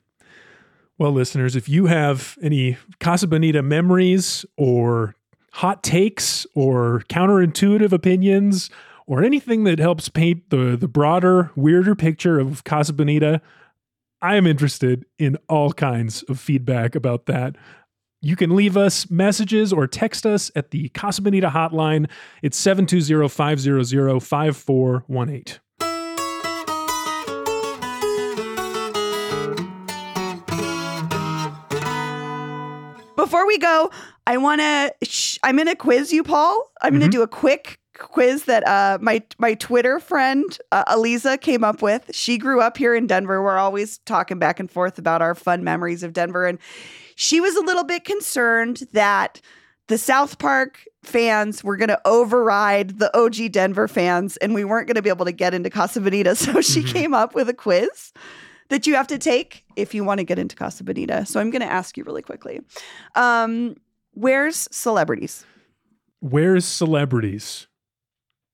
Well, 0.97 1.11
listeners, 1.11 1.55
if 1.55 1.69
you 1.69 1.85
have 1.85 2.37
any 2.43 2.77
Casa 2.99 3.27
Bonita 3.27 3.61
memories 3.61 4.45
or 4.57 5.15
hot 5.53 5.83
takes 5.83 6.45
or 6.53 7.03
counterintuitive 7.09 7.91
opinions 7.91 8.69
or 9.07 9.23
anything 9.23 9.63
that 9.65 9.79
helps 9.79 10.09
paint 10.09 10.49
the, 10.49 10.75
the 10.77 10.87
broader, 10.87 11.51
weirder 11.55 11.95
picture 11.95 12.39
of 12.39 12.63
Casa 12.63 12.93
Bonita, 12.93 13.41
I 14.21 14.35
am 14.35 14.45
interested 14.47 15.05
in 15.17 15.37
all 15.49 15.73
kinds 15.73 16.23
of 16.23 16.39
feedback 16.39 16.95
about 16.95 17.25
that. 17.25 17.55
You 18.21 18.35
can 18.35 18.55
leave 18.55 18.77
us 18.77 19.09
messages 19.09 19.73
or 19.73 19.87
text 19.87 20.27
us 20.27 20.51
at 20.55 20.69
the 20.69 20.89
Casa 20.89 21.23
Bonita 21.23 21.49
hotline. 21.49 22.07
It's 22.43 22.55
720 22.57 23.27
500 23.27 24.21
5418. 24.21 25.59
Before 33.17 33.45
we 33.45 33.57
go, 33.59 33.91
I 34.25 34.37
want 34.37 34.61
to. 34.61 34.93
Sh- 35.03 35.37
I'm 35.43 35.55
going 35.57 35.67
to 35.67 35.75
quiz 35.75 36.11
you, 36.11 36.23
Paul. 36.23 36.71
I'm 36.81 36.91
going 36.93 37.01
Mhm. 37.01 37.05
to 37.05 37.11
do 37.11 37.21
a 37.21 37.27
quick 37.27 37.77
quiz 38.01 38.45
that 38.45 38.67
uh, 38.67 38.97
my 39.01 39.21
my 39.37 39.53
Twitter 39.53 39.99
friend 39.99 40.57
uh, 40.71 40.83
Aliza 40.85 41.39
came 41.39 41.63
up 41.63 41.81
with. 41.81 42.09
She 42.13 42.37
grew 42.37 42.59
up 42.61 42.77
here 42.77 42.93
in 42.95 43.07
Denver. 43.07 43.41
We're 43.43 43.57
always 43.57 43.99
talking 43.99 44.39
back 44.39 44.59
and 44.59 44.69
forth 44.69 44.97
about 44.97 45.21
our 45.21 45.35
fun 45.35 45.63
memories 45.63 46.03
of 46.03 46.13
Denver, 46.13 46.45
and 46.45 46.59
she 47.15 47.39
was 47.39 47.55
a 47.55 47.61
little 47.61 47.83
bit 47.83 48.03
concerned 48.03 48.83
that 48.93 49.39
the 49.87 49.97
South 49.97 50.37
Park 50.39 50.83
fans 51.03 51.63
were 51.63 51.75
going 51.77 51.89
to 51.89 51.99
override 52.05 52.99
the 52.99 53.15
OG 53.17 53.51
Denver 53.51 53.87
fans, 53.87 54.37
and 54.37 54.53
we 54.53 54.63
weren't 54.63 54.87
going 54.87 54.95
to 54.95 55.01
be 55.01 55.09
able 55.09 55.25
to 55.25 55.31
get 55.31 55.53
into 55.53 55.69
Casa 55.69 55.99
Bonita. 56.01 56.35
So 56.35 56.61
she 56.61 56.81
Mhm. 56.81 56.87
came 56.93 57.13
up 57.13 57.35
with 57.35 57.49
a 57.49 57.53
quiz 57.53 58.13
that 58.69 58.87
you 58.87 58.95
have 58.95 59.07
to 59.07 59.17
take 59.17 59.65
if 59.75 59.93
you 59.93 60.03
want 60.05 60.19
to 60.19 60.23
get 60.23 60.39
into 60.39 60.55
Casa 60.55 60.83
Bonita. 60.83 61.25
So 61.25 61.39
I'm 61.39 61.49
going 61.49 61.61
to 61.61 61.71
ask 61.71 61.97
you 61.97 62.03
really 62.05 62.21
quickly. 62.21 62.61
Um, 63.15 63.75
where's 64.13 64.67
celebrities? 64.71 65.45
Where's 66.21 66.63
celebrities? 66.65 67.67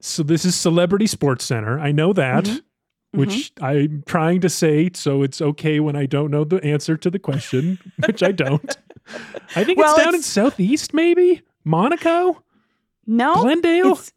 So 0.01 0.23
this 0.23 0.45
is 0.45 0.55
Celebrity 0.55 1.07
Sports 1.07 1.45
Center. 1.45 1.79
I 1.79 1.91
know 1.91 2.13
that, 2.13 2.43
Mhm. 2.45 2.61
which 3.11 3.51
I'm 3.61 4.03
trying 4.05 4.41
to 4.41 4.49
say 4.49 4.89
so 4.93 5.23
it's 5.23 5.41
okay 5.41 5.79
when 5.79 5.95
I 5.95 6.05
don't 6.05 6.29
know 6.31 6.43
the 6.43 6.63
answer 6.63 6.97
to 6.97 7.09
the 7.09 7.19
question, 7.19 7.79
which 8.05 8.21
I 8.21 8.31
don't. 8.31 8.77
I 9.55 9.63
think 9.63 9.79
Well, 9.79 9.95
it's 9.95 10.03
down 10.03 10.15
in 10.15 10.21
Southeast, 10.21 10.93
maybe 10.93 11.41
Monaco, 11.63 12.43
No, 13.05 13.41
Glendale. 13.41 13.93
It's, 13.93 14.11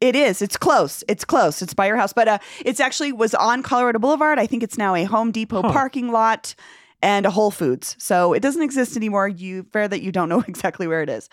it 0.00 0.14
is. 0.16 0.40
It's 0.42 0.56
close. 0.56 1.02
It's 1.08 1.24
close. 1.24 1.60
It's 1.60 1.74
by 1.74 1.86
your 1.88 1.96
house, 1.96 2.12
but 2.12 2.28
uh, 2.28 2.38
it's 2.64 2.78
actually 2.80 3.12
was 3.12 3.34
on 3.34 3.62
Colorado 3.64 3.98
Boulevard. 3.98 4.38
I 4.38 4.46
think 4.46 4.62
it's 4.62 4.78
now 4.78 4.94
a 4.94 5.04
Home 5.04 5.32
Depot 5.32 5.62
Huh. 5.62 5.72
parking 5.72 6.10
lot 6.12 6.54
and 7.02 7.26
a 7.26 7.30
Whole 7.30 7.50
Foods. 7.50 7.96
So 7.98 8.32
it 8.32 8.40
doesn't 8.40 8.62
exist 8.62 8.96
anymore. 8.96 9.28
You 9.28 9.64
fair 9.72 9.88
that 9.88 10.00
you 10.00 10.12
don't 10.12 10.28
know 10.28 10.40
exactly 10.48 10.86
where 10.86 11.02
it 11.02 11.08
is. 11.10 11.28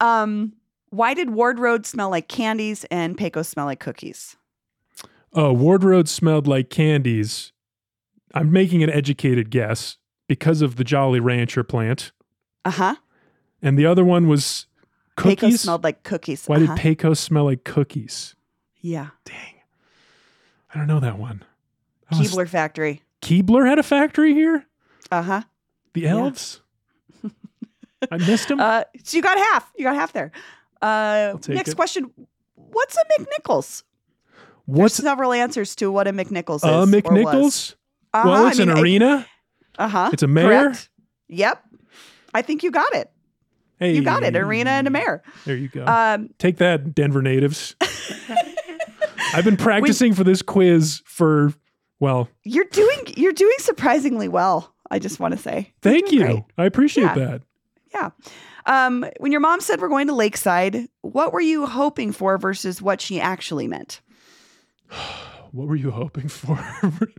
Um, 0.00 0.54
why 0.90 1.14
did 1.14 1.30
Ward 1.30 1.58
Road 1.58 1.86
smell 1.86 2.10
like 2.10 2.28
candies 2.28 2.84
and 2.90 3.16
Pecos 3.16 3.48
smell 3.48 3.66
like 3.66 3.80
cookies? 3.80 4.36
Oh, 5.32 5.52
Ward 5.52 5.84
Road 5.84 6.08
smelled 6.08 6.46
like 6.46 6.70
candies. 6.70 7.52
I'm 8.34 8.50
making 8.52 8.82
an 8.82 8.90
educated 8.90 9.50
guess 9.50 9.96
because 10.26 10.62
of 10.62 10.76
the 10.76 10.84
Jolly 10.84 11.20
Rancher 11.20 11.62
plant, 11.64 12.12
Uh 12.64 12.70
huh. 12.70 12.94
and 13.62 13.78
the 13.78 13.86
other 13.86 14.04
one 14.04 14.28
was 14.28 14.66
cookies. 15.16 15.36
Pecos 15.36 15.60
smelled 15.62 15.84
like 15.84 16.02
cookies. 16.02 16.46
Why 16.46 16.56
uh-huh. 16.56 16.74
did 16.74 16.80
Pecos 16.80 17.20
smell 17.20 17.44
like 17.44 17.64
cookies? 17.64 18.34
yeah. 18.80 19.08
Dang, 19.24 19.54
I 20.74 20.78
don't 20.78 20.86
know 20.86 21.00
that 21.00 21.18
one. 21.18 21.44
Was- 22.10 22.30
Keebler 22.32 22.48
Factory. 22.48 23.02
Keebler 23.22 23.68
had 23.68 23.78
a 23.78 23.82
factory 23.82 24.32
here. 24.32 24.64
Uh 25.10 25.22
huh. 25.22 25.42
The 25.94 26.02
Yeah. 26.02 26.16
elves. 26.16 26.60
I 28.12 28.16
missed 28.18 28.50
him. 28.50 28.60
Uh, 28.60 28.84
so 29.02 29.16
you 29.16 29.22
got 29.22 29.36
half. 29.38 29.72
You 29.76 29.84
got 29.84 29.94
half 29.96 30.12
there. 30.12 30.30
Uh, 30.82 31.34
next 31.48 31.70
it. 31.70 31.76
question. 31.76 32.10
What's 32.54 32.96
a 32.96 33.00
McNichols? 33.22 33.82
What's 34.66 34.98
There's 34.98 35.04
several 35.08 35.32
answers 35.32 35.74
to 35.76 35.90
what 35.90 36.06
a 36.06 36.12
McNichols 36.12 36.56
is. 36.56 36.62
a 36.64 37.00
McNichols? 37.02 37.74
Uh-huh, 38.14 38.28
Well, 38.28 38.46
it's 38.48 38.60
I 38.60 38.64
mean, 38.64 38.70
an 38.76 38.78
arena. 38.82 39.26
Uh 39.78 39.88
huh. 39.88 40.10
It's 40.12 40.22
a 40.22 40.26
mayor? 40.26 40.64
Correct. 40.64 40.90
Yep. 41.28 41.62
I 42.34 42.42
think 42.42 42.62
you 42.62 42.70
got 42.70 42.94
it. 42.94 43.10
Hey, 43.78 43.94
You 43.94 44.02
got 44.02 44.22
it. 44.24 44.34
Arena 44.36 44.70
and 44.70 44.86
a 44.86 44.90
mayor. 44.90 45.22
There 45.46 45.56
you 45.56 45.68
go. 45.68 45.84
Um, 45.86 46.30
Take 46.38 46.56
that, 46.58 46.94
Denver 46.94 47.22
natives. 47.22 47.76
I've 49.34 49.44
been 49.44 49.56
practicing 49.56 50.14
for 50.14 50.24
this 50.24 50.42
quiz 50.42 51.02
for 51.04 51.52
well. 52.00 52.28
you're 52.44 52.64
doing 52.70 52.98
you're 53.16 53.32
doing 53.32 53.54
surprisingly 53.58 54.28
well. 54.28 54.74
I 54.90 54.98
just 54.98 55.20
want 55.20 55.32
to 55.32 55.38
say. 55.38 55.72
Thank 55.82 56.12
you. 56.12 56.20
great. 56.24 56.44
I 56.56 56.64
appreciate 56.64 57.04
Yeah. 57.04 57.14
that. 57.14 57.42
Yeah. 57.94 58.10
Um, 58.66 59.06
when 59.18 59.32
your 59.32 59.40
mom 59.40 59.60
said 59.60 59.80
we're 59.80 59.88
going 59.88 60.08
to 60.08 60.14
Lakeside, 60.14 60.88
what 61.02 61.32
were 61.32 61.40
you 61.40 61.66
hoping 61.66 62.12
for 62.12 62.38
versus 62.38 62.82
what 62.82 63.00
she 63.00 63.20
actually 63.20 63.68
meant? 63.68 64.00
What 65.50 65.66
were 65.66 65.76
you 65.76 65.90
hoping 65.90 66.28
for? 66.28 66.62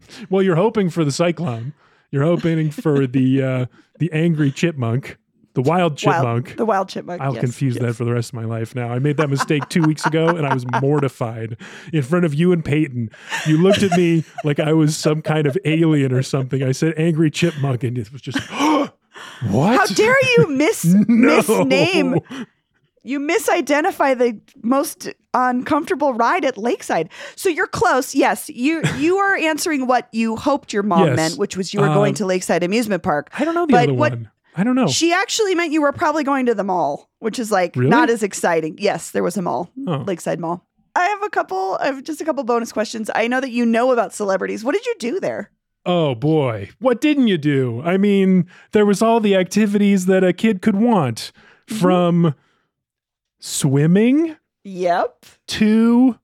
well, 0.30 0.44
you're 0.44 0.56
hoping 0.56 0.92
for 0.92 1.04
the 1.04 1.12
cyclone. 1.12 1.74
You're 2.12 2.24
hoping 2.26 2.70
for 2.70 3.08
the 3.08 3.42
uh, 3.42 3.66
the 3.98 4.12
angry 4.14 4.52
chipmunk, 4.52 5.18
the 5.54 5.70
wild 5.70 5.98
chipmunk. 5.98 6.46
Wild, 6.46 6.58
the 6.58 6.66
wild 6.66 6.90
chipmunk. 6.90 7.22
I'll 7.22 7.34
yes, 7.34 7.42
confuse 7.42 7.76
yes. 7.76 7.84
that 7.84 7.94
for 7.96 8.06
the 8.06 8.14
rest 8.14 8.30
of 8.30 8.36
my 8.36 8.46
life 8.46 8.76
now. 8.76 8.90
I 8.90 9.00
made 9.00 9.18
that 9.18 9.30
mistake 9.30 9.68
two 9.70 9.82
weeks 9.82 10.06
ago 10.06 10.30
and 10.30 10.46
I 10.46 10.54
was 10.54 10.66
mortified 10.82 11.58
in 11.92 12.02
front 12.04 12.26
of 12.26 12.34
you 12.34 12.52
and 12.52 12.64
Peyton. 12.64 13.10
You 13.48 13.58
looked 13.62 13.84
at 13.84 13.98
me 13.98 14.24
like 14.44 14.60
I 14.60 14.74
was 14.74 14.96
some 14.96 15.22
kind 15.22 15.48
of 15.48 15.58
alien 15.66 16.14
or 16.14 16.24
something. 16.24 16.64
I 16.64 16.72
said 16.72 16.94
angry 16.98 17.32
chipmunk 17.32 17.84
and 17.84 17.98
it 17.98 18.12
was 18.12 18.22
just, 18.22 18.38
What? 19.48 19.78
How 19.78 19.86
dare 19.88 20.16
you 20.38 20.50
miss 20.50 20.84
no. 21.08 21.42
misname? 21.42 22.46
You 23.04 23.20
misidentify 23.20 24.18
the 24.18 24.40
most 24.62 25.10
uncomfortable 25.34 26.14
ride 26.14 26.44
at 26.44 26.58
Lakeside. 26.58 27.10
So 27.36 27.48
you're 27.50 27.68
close. 27.68 28.14
Yes, 28.14 28.50
you 28.50 28.82
you 28.98 29.18
are 29.18 29.36
answering 29.38 29.88
what 29.88 30.10
you 30.12 30.36
hoped 30.36 30.74
your 30.74 30.84
mom 30.84 31.08
Yes. 31.08 31.16
meant, 31.16 31.38
which 31.38 31.56
was 31.56 31.74
you 31.74 31.80
were 31.80 31.88
going 31.88 32.10
Um, 32.12 32.16
to 32.16 32.26
Lakeside 32.26 32.64
Amusement 32.64 33.02
Park. 33.04 33.30
I 33.40 33.46
don't 33.46 33.56
know 33.56 33.66
the 33.66 33.72
But 33.74 33.84
other 33.90 33.94
what- 33.94 34.12
one. 34.14 34.32
I 34.58 34.64
don't 34.64 34.76
know. 34.76 34.88
She 34.88 35.14
actually 35.14 35.56
meant 35.56 35.72
you 35.72 35.82
were 35.82 35.94
probably 35.94 36.24
going 36.26 36.48
to 36.48 36.56
the 36.56 36.64
mall, 36.66 37.10
which 37.20 37.40
is 37.40 37.50
like 37.52 37.76
Really? 37.78 37.90
not 37.90 38.10
as 38.10 38.24
exciting. 38.24 38.76
Yes, 38.78 39.12
there 39.12 39.24
was 39.24 39.38
a 39.38 39.42
mall, 39.42 39.72
Oh. 39.88 40.04
Lakeside 40.06 40.40
Mall. 40.40 40.66
I 40.96 41.04
have 41.06 41.24
a 41.24 41.30
couple. 41.30 41.78
I 41.80 41.86
have 41.86 42.04
just 42.04 42.20
a 42.20 42.26
couple 42.26 42.44
bonus 42.44 42.74
questions. 42.74 43.10
I 43.16 43.28
know 43.28 43.40
that 43.40 43.52
you 43.52 43.66
know 43.66 43.92
about 43.94 44.14
celebrities. 44.14 44.66
What 44.66 44.74
did 44.74 44.86
you 44.86 44.96
do 45.00 45.20
there? 45.22 45.52
Oh 45.92 46.14
boy, 46.14 46.70
what 46.80 47.02
didn't 47.02 47.28
you 47.30 47.38
do? 47.40 47.82
I 47.84 47.98
mean, 47.98 48.48
there 48.74 48.86
was 48.86 49.02
all 49.02 49.20
the 49.20 49.36
activities 49.36 50.06
that 50.06 50.24
a 50.24 50.34
kid 50.34 50.62
could 50.62 50.76
want 50.76 51.32
Mm-hmm. 51.68 51.80
from 51.80 52.36
swimming 53.40 54.36
Yep, 54.64 55.26
to 55.48 56.20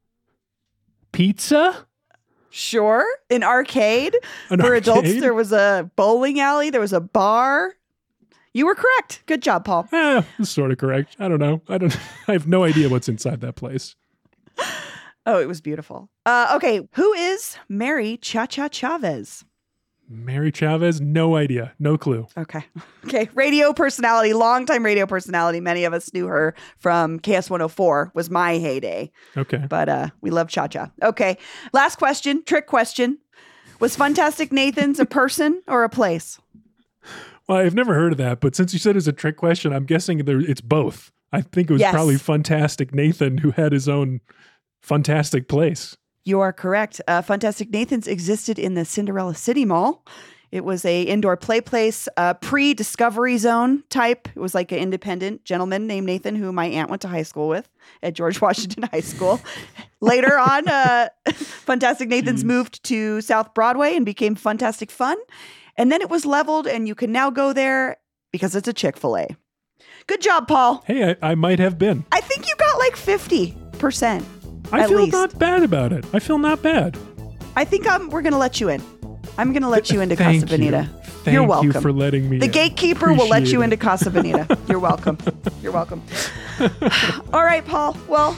pizza. 1.11 1.85
sure. 2.49 3.05
An 3.29 3.43
arcade 3.43 4.15
An 4.49 4.59
for 4.59 4.73
adults. 4.75 5.19
There 5.19 5.33
was 5.33 5.51
a 5.51 5.89
bowling 5.95 6.39
alley. 6.39 6.69
There 6.69 6.81
was 6.81 6.93
a 6.93 6.99
bar. 7.01 7.73
You 8.53 8.65
were 8.65 8.75
correct. 8.75 9.23
Good 9.25 9.41
job, 9.41 9.65
Paul. 9.65 9.87
Eh, 9.91 10.21
sort 10.43 10.71
of 10.71 10.77
correct. 10.77 11.15
I 11.19 11.27
don't 11.27 11.39
know. 11.39 11.61
I 11.69 11.77
don't. 11.77 11.97
I 12.27 12.33
have 12.33 12.47
no 12.47 12.63
idea 12.63 12.89
what's 12.89 13.09
inside 13.09 13.41
that 13.41 13.55
place. 13.55 13.95
Oh, 15.25 15.39
it 15.39 15.47
was 15.47 15.59
beautiful. 15.59 16.09
Uh, 16.25 16.51
okay, 16.55 16.87
who 16.93 17.13
is 17.13 17.57
Mary 17.67 18.17
Cha 18.17 18.45
Cha 18.45 18.67
Chavez? 18.67 19.43
Mary 20.07 20.51
Chavez, 20.51 21.01
no 21.01 21.35
idea, 21.35 21.73
no 21.79 21.97
clue. 21.97 22.27
Okay. 22.37 22.63
Okay. 23.05 23.29
Radio 23.35 23.71
personality, 23.71 24.33
longtime 24.33 24.83
radio 24.83 25.05
personality. 25.05 25.59
Many 25.59 25.83
of 25.85 25.93
us 25.93 26.11
knew 26.11 26.25
her 26.25 26.55
from 26.79 27.19
KS 27.19 27.51
104 27.51 28.11
was 28.15 28.31
my 28.31 28.53
heyday. 28.57 29.11
Okay. 29.37 29.63
But 29.69 29.89
uh 29.89 30.07
we 30.21 30.31
love 30.31 30.49
Cha 30.49 30.67
Cha. 30.67 30.89
Okay. 31.03 31.37
Last 31.71 31.97
question, 31.97 32.43
trick 32.43 32.65
question. 32.65 33.19
Was 33.79 33.95
Fantastic 33.95 34.51
Nathan's 34.51 34.99
a 34.99 35.05
person 35.05 35.61
or 35.67 35.83
a 35.83 35.89
place? 35.89 36.39
Well, 37.47 37.59
I've 37.59 37.75
never 37.75 37.93
heard 37.93 38.13
of 38.13 38.17
that, 38.17 38.39
but 38.41 38.55
since 38.55 38.73
you 38.73 38.79
said 38.79 38.97
it's 38.97 39.05
a 39.05 39.11
trick 39.13 39.37
question, 39.37 39.71
I'm 39.71 39.85
guessing 39.85 40.17
there, 40.25 40.39
it's 40.39 40.61
both. 40.61 41.11
I 41.31 41.41
think 41.41 41.69
it 41.69 41.73
was 41.73 41.81
Yes. 41.81 41.93
probably 41.93 42.17
Fantastic 42.17 42.93
Nathan 42.95 43.37
who 43.37 43.51
had 43.51 43.71
his 43.71 43.87
own 43.87 44.19
fantastic 44.81 45.47
place. 45.47 45.95
You 46.25 46.39
are 46.41 46.51
correct. 46.51 46.99
Uh, 47.07 47.21
Fantastic 47.21 47.69
Nathan's 47.69 48.07
existed 48.07 48.57
in 48.57 48.73
the 48.73 48.83
Cinderella 48.83 49.35
City 49.35 49.63
Mall. 49.63 50.03
It 50.51 50.63
was 50.63 50.85
a 50.85 51.03
indoor 51.03 51.37
play 51.37 51.61
place, 51.61 52.07
uh, 52.17 52.33
pre-discovery 52.35 53.37
zone 53.37 53.83
type. 53.89 54.27
It 54.35 54.39
was 54.39 54.55
like 54.55 54.71
an 54.71 54.79
independent 54.79 55.43
gentleman 55.43 55.85
named 55.85 56.07
Nathan, 56.07 56.35
who 56.35 56.51
my 56.51 56.65
aunt 56.65 56.89
went 56.89 57.01
to 57.03 57.07
high 57.07 57.23
school 57.23 57.47
with 57.47 57.69
at 58.01 58.13
George 58.13 58.41
Washington 58.41 58.83
High 58.91 59.01
School. 59.01 59.39
Later 60.01 60.39
on, 60.39 60.67
uh, 60.67 61.09
Fantastic 61.33 62.09
Nathan's 62.09 62.43
moved 62.43 62.83
to 62.85 63.21
South 63.21 63.53
Broadway 63.53 63.95
and 63.95 64.05
became 64.05 64.33
Fantastic 64.33 64.89
Fun. 64.91 65.17
And 65.77 65.91
then 65.91 66.01
it 66.01 66.09
was 66.09 66.25
leveled, 66.25 66.67
and 66.67 66.87
you 66.87 66.95
can 66.95 67.11
now 67.11 67.29
go 67.29 67.53
there 67.53 67.97
because 68.31 68.55
it's 68.55 68.67
a 68.67 68.73
Chick 68.73 68.97
fil 68.97 69.17
A. 69.17 69.27
Good 70.07 70.21
job, 70.21 70.47
Paul. 70.47 70.83
Hey, 70.87 71.11
I, 71.21 71.31
I 71.31 71.35
might 71.35 71.59
have 71.59 71.77
been. 71.77 72.05
I 72.11 72.21
think 72.21 72.47
you 72.47 72.55
got 72.55 72.77
like 72.79 72.95
50%. 72.95 74.23
I 74.71 74.87
feel 74.87 75.01
least. 75.01 75.13
not 75.13 75.37
bad 75.37 75.63
about 75.63 75.93
it. 75.93 76.05
I 76.13 76.19
feel 76.19 76.37
not 76.37 76.61
bad. 76.61 76.97
I 77.55 77.65
think 77.65 77.87
um, 77.87 78.09
we're 78.09 78.21
going 78.21 78.33
to 78.33 78.39
let 78.39 78.59
you 78.59 78.69
in. 78.69 78.81
I'm 79.37 79.51
going 79.51 79.63
to 79.63 79.69
let 79.69 79.89
you 79.91 80.01
into 80.01 80.15
Casa 80.15 80.45
Bonita. 80.45 80.89
You. 80.91 81.01
Thank 81.23 81.33
You're 81.33 81.43
you 81.43 81.49
welcome. 81.49 81.81
for 81.81 81.91
letting 81.91 82.29
me. 82.29 82.37
The 82.37 82.45
in. 82.45 82.51
gatekeeper 82.51 83.13
will 83.13 83.27
let 83.27 83.47
you 83.47 83.61
it. 83.61 83.65
into 83.65 83.77
Casa 83.77 84.09
Bonita. 84.11 84.57
You're 84.67 84.79
welcome. 84.79 85.17
You're 85.61 85.71
welcome. 85.71 86.03
All 87.33 87.43
right, 87.43 87.65
Paul. 87.65 87.97
Well, 88.07 88.33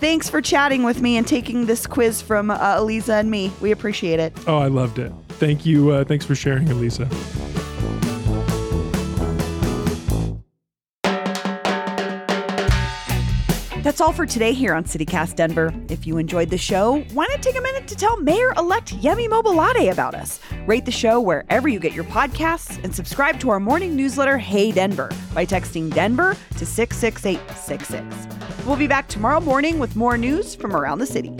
thanks 0.00 0.28
for 0.28 0.42
chatting 0.42 0.82
with 0.82 1.00
me 1.00 1.16
and 1.16 1.26
taking 1.26 1.66
this 1.66 1.86
quiz 1.86 2.20
from 2.20 2.50
uh, 2.50 2.76
Eliza 2.78 3.14
and 3.14 3.30
me. 3.30 3.52
We 3.60 3.70
appreciate 3.70 4.20
it. 4.20 4.36
Oh, 4.46 4.58
I 4.58 4.66
loved 4.68 4.98
it. 4.98 5.12
Thank 5.28 5.64
you. 5.64 5.90
Uh, 5.90 6.04
thanks 6.04 6.24
for 6.24 6.34
sharing, 6.34 6.68
Elisa. 6.70 7.08
That's 13.98 14.06
all 14.06 14.14
for 14.14 14.26
today 14.26 14.52
here 14.52 14.74
on 14.74 14.84
CityCast 14.84 15.34
Denver. 15.34 15.74
If 15.88 16.06
you 16.06 16.18
enjoyed 16.18 16.50
the 16.50 16.56
show, 16.56 17.00
why 17.14 17.26
not 17.30 17.42
take 17.42 17.58
a 17.58 17.60
minute 17.60 17.88
to 17.88 17.96
tell 17.96 18.16
Mayor 18.18 18.52
elect 18.56 18.94
Yemi 19.02 19.28
Mobolade 19.28 19.90
about 19.90 20.14
us? 20.14 20.38
Rate 20.66 20.84
the 20.84 20.92
show 20.92 21.20
wherever 21.20 21.66
you 21.66 21.80
get 21.80 21.94
your 21.94 22.04
podcasts 22.04 22.80
and 22.84 22.94
subscribe 22.94 23.40
to 23.40 23.50
our 23.50 23.58
morning 23.58 23.96
newsletter, 23.96 24.38
Hey 24.38 24.70
Denver, 24.70 25.10
by 25.34 25.44
texting 25.44 25.92
Denver 25.92 26.36
to 26.58 26.64
66866. 26.64 28.64
We'll 28.64 28.76
be 28.76 28.86
back 28.86 29.08
tomorrow 29.08 29.40
morning 29.40 29.80
with 29.80 29.96
more 29.96 30.16
news 30.16 30.54
from 30.54 30.76
around 30.76 31.00
the 31.00 31.06
city. 31.06 31.30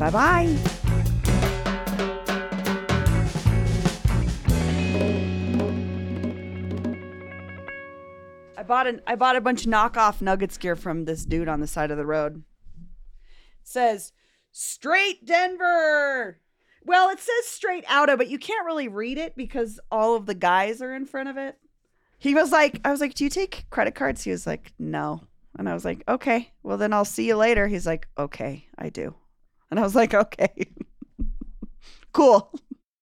Bye 0.00 0.10
bye. 0.10 0.73
Bought 8.66 8.86
an 8.86 9.00
I 9.06 9.14
bought 9.14 9.36
a 9.36 9.40
bunch 9.40 9.64
of 9.64 9.70
knockoff 9.70 10.20
Nuggets 10.20 10.58
gear 10.58 10.76
from 10.76 11.04
this 11.04 11.24
dude 11.24 11.48
on 11.48 11.60
the 11.60 11.66
side 11.66 11.90
of 11.90 11.96
the 11.96 12.06
road. 12.06 12.42
It 12.76 13.68
says 13.68 14.12
straight 14.50 15.24
Denver. 15.24 16.40
Well, 16.86 17.08
it 17.08 17.18
says 17.18 17.46
straight 17.46 17.84
Outa, 17.88 18.16
but 18.16 18.28
you 18.28 18.38
can't 18.38 18.66
really 18.66 18.88
read 18.88 19.16
it 19.16 19.36
because 19.36 19.80
all 19.90 20.16
of 20.16 20.26
the 20.26 20.34
guys 20.34 20.82
are 20.82 20.94
in 20.94 21.06
front 21.06 21.28
of 21.28 21.36
it. 21.36 21.56
He 22.18 22.34
was 22.34 22.52
like, 22.52 22.80
I 22.84 22.90
was 22.90 23.00
like, 23.00 23.14
"Do 23.14 23.24
you 23.24 23.30
take 23.30 23.66
credit 23.70 23.94
cards?" 23.94 24.22
He 24.22 24.30
was 24.30 24.46
like, 24.46 24.72
"No." 24.78 25.22
And 25.58 25.68
I 25.68 25.74
was 25.74 25.84
like, 25.84 26.02
"Okay, 26.08 26.52
well 26.62 26.76
then 26.76 26.92
I'll 26.92 27.04
see 27.04 27.26
you 27.26 27.36
later." 27.36 27.68
He's 27.68 27.86
like, 27.86 28.08
"Okay, 28.18 28.66
I 28.76 28.88
do." 28.88 29.14
And 29.70 29.78
I 29.78 29.82
was 29.82 29.94
like, 29.94 30.14
"Okay." 30.14 30.48
cool. 32.12 32.52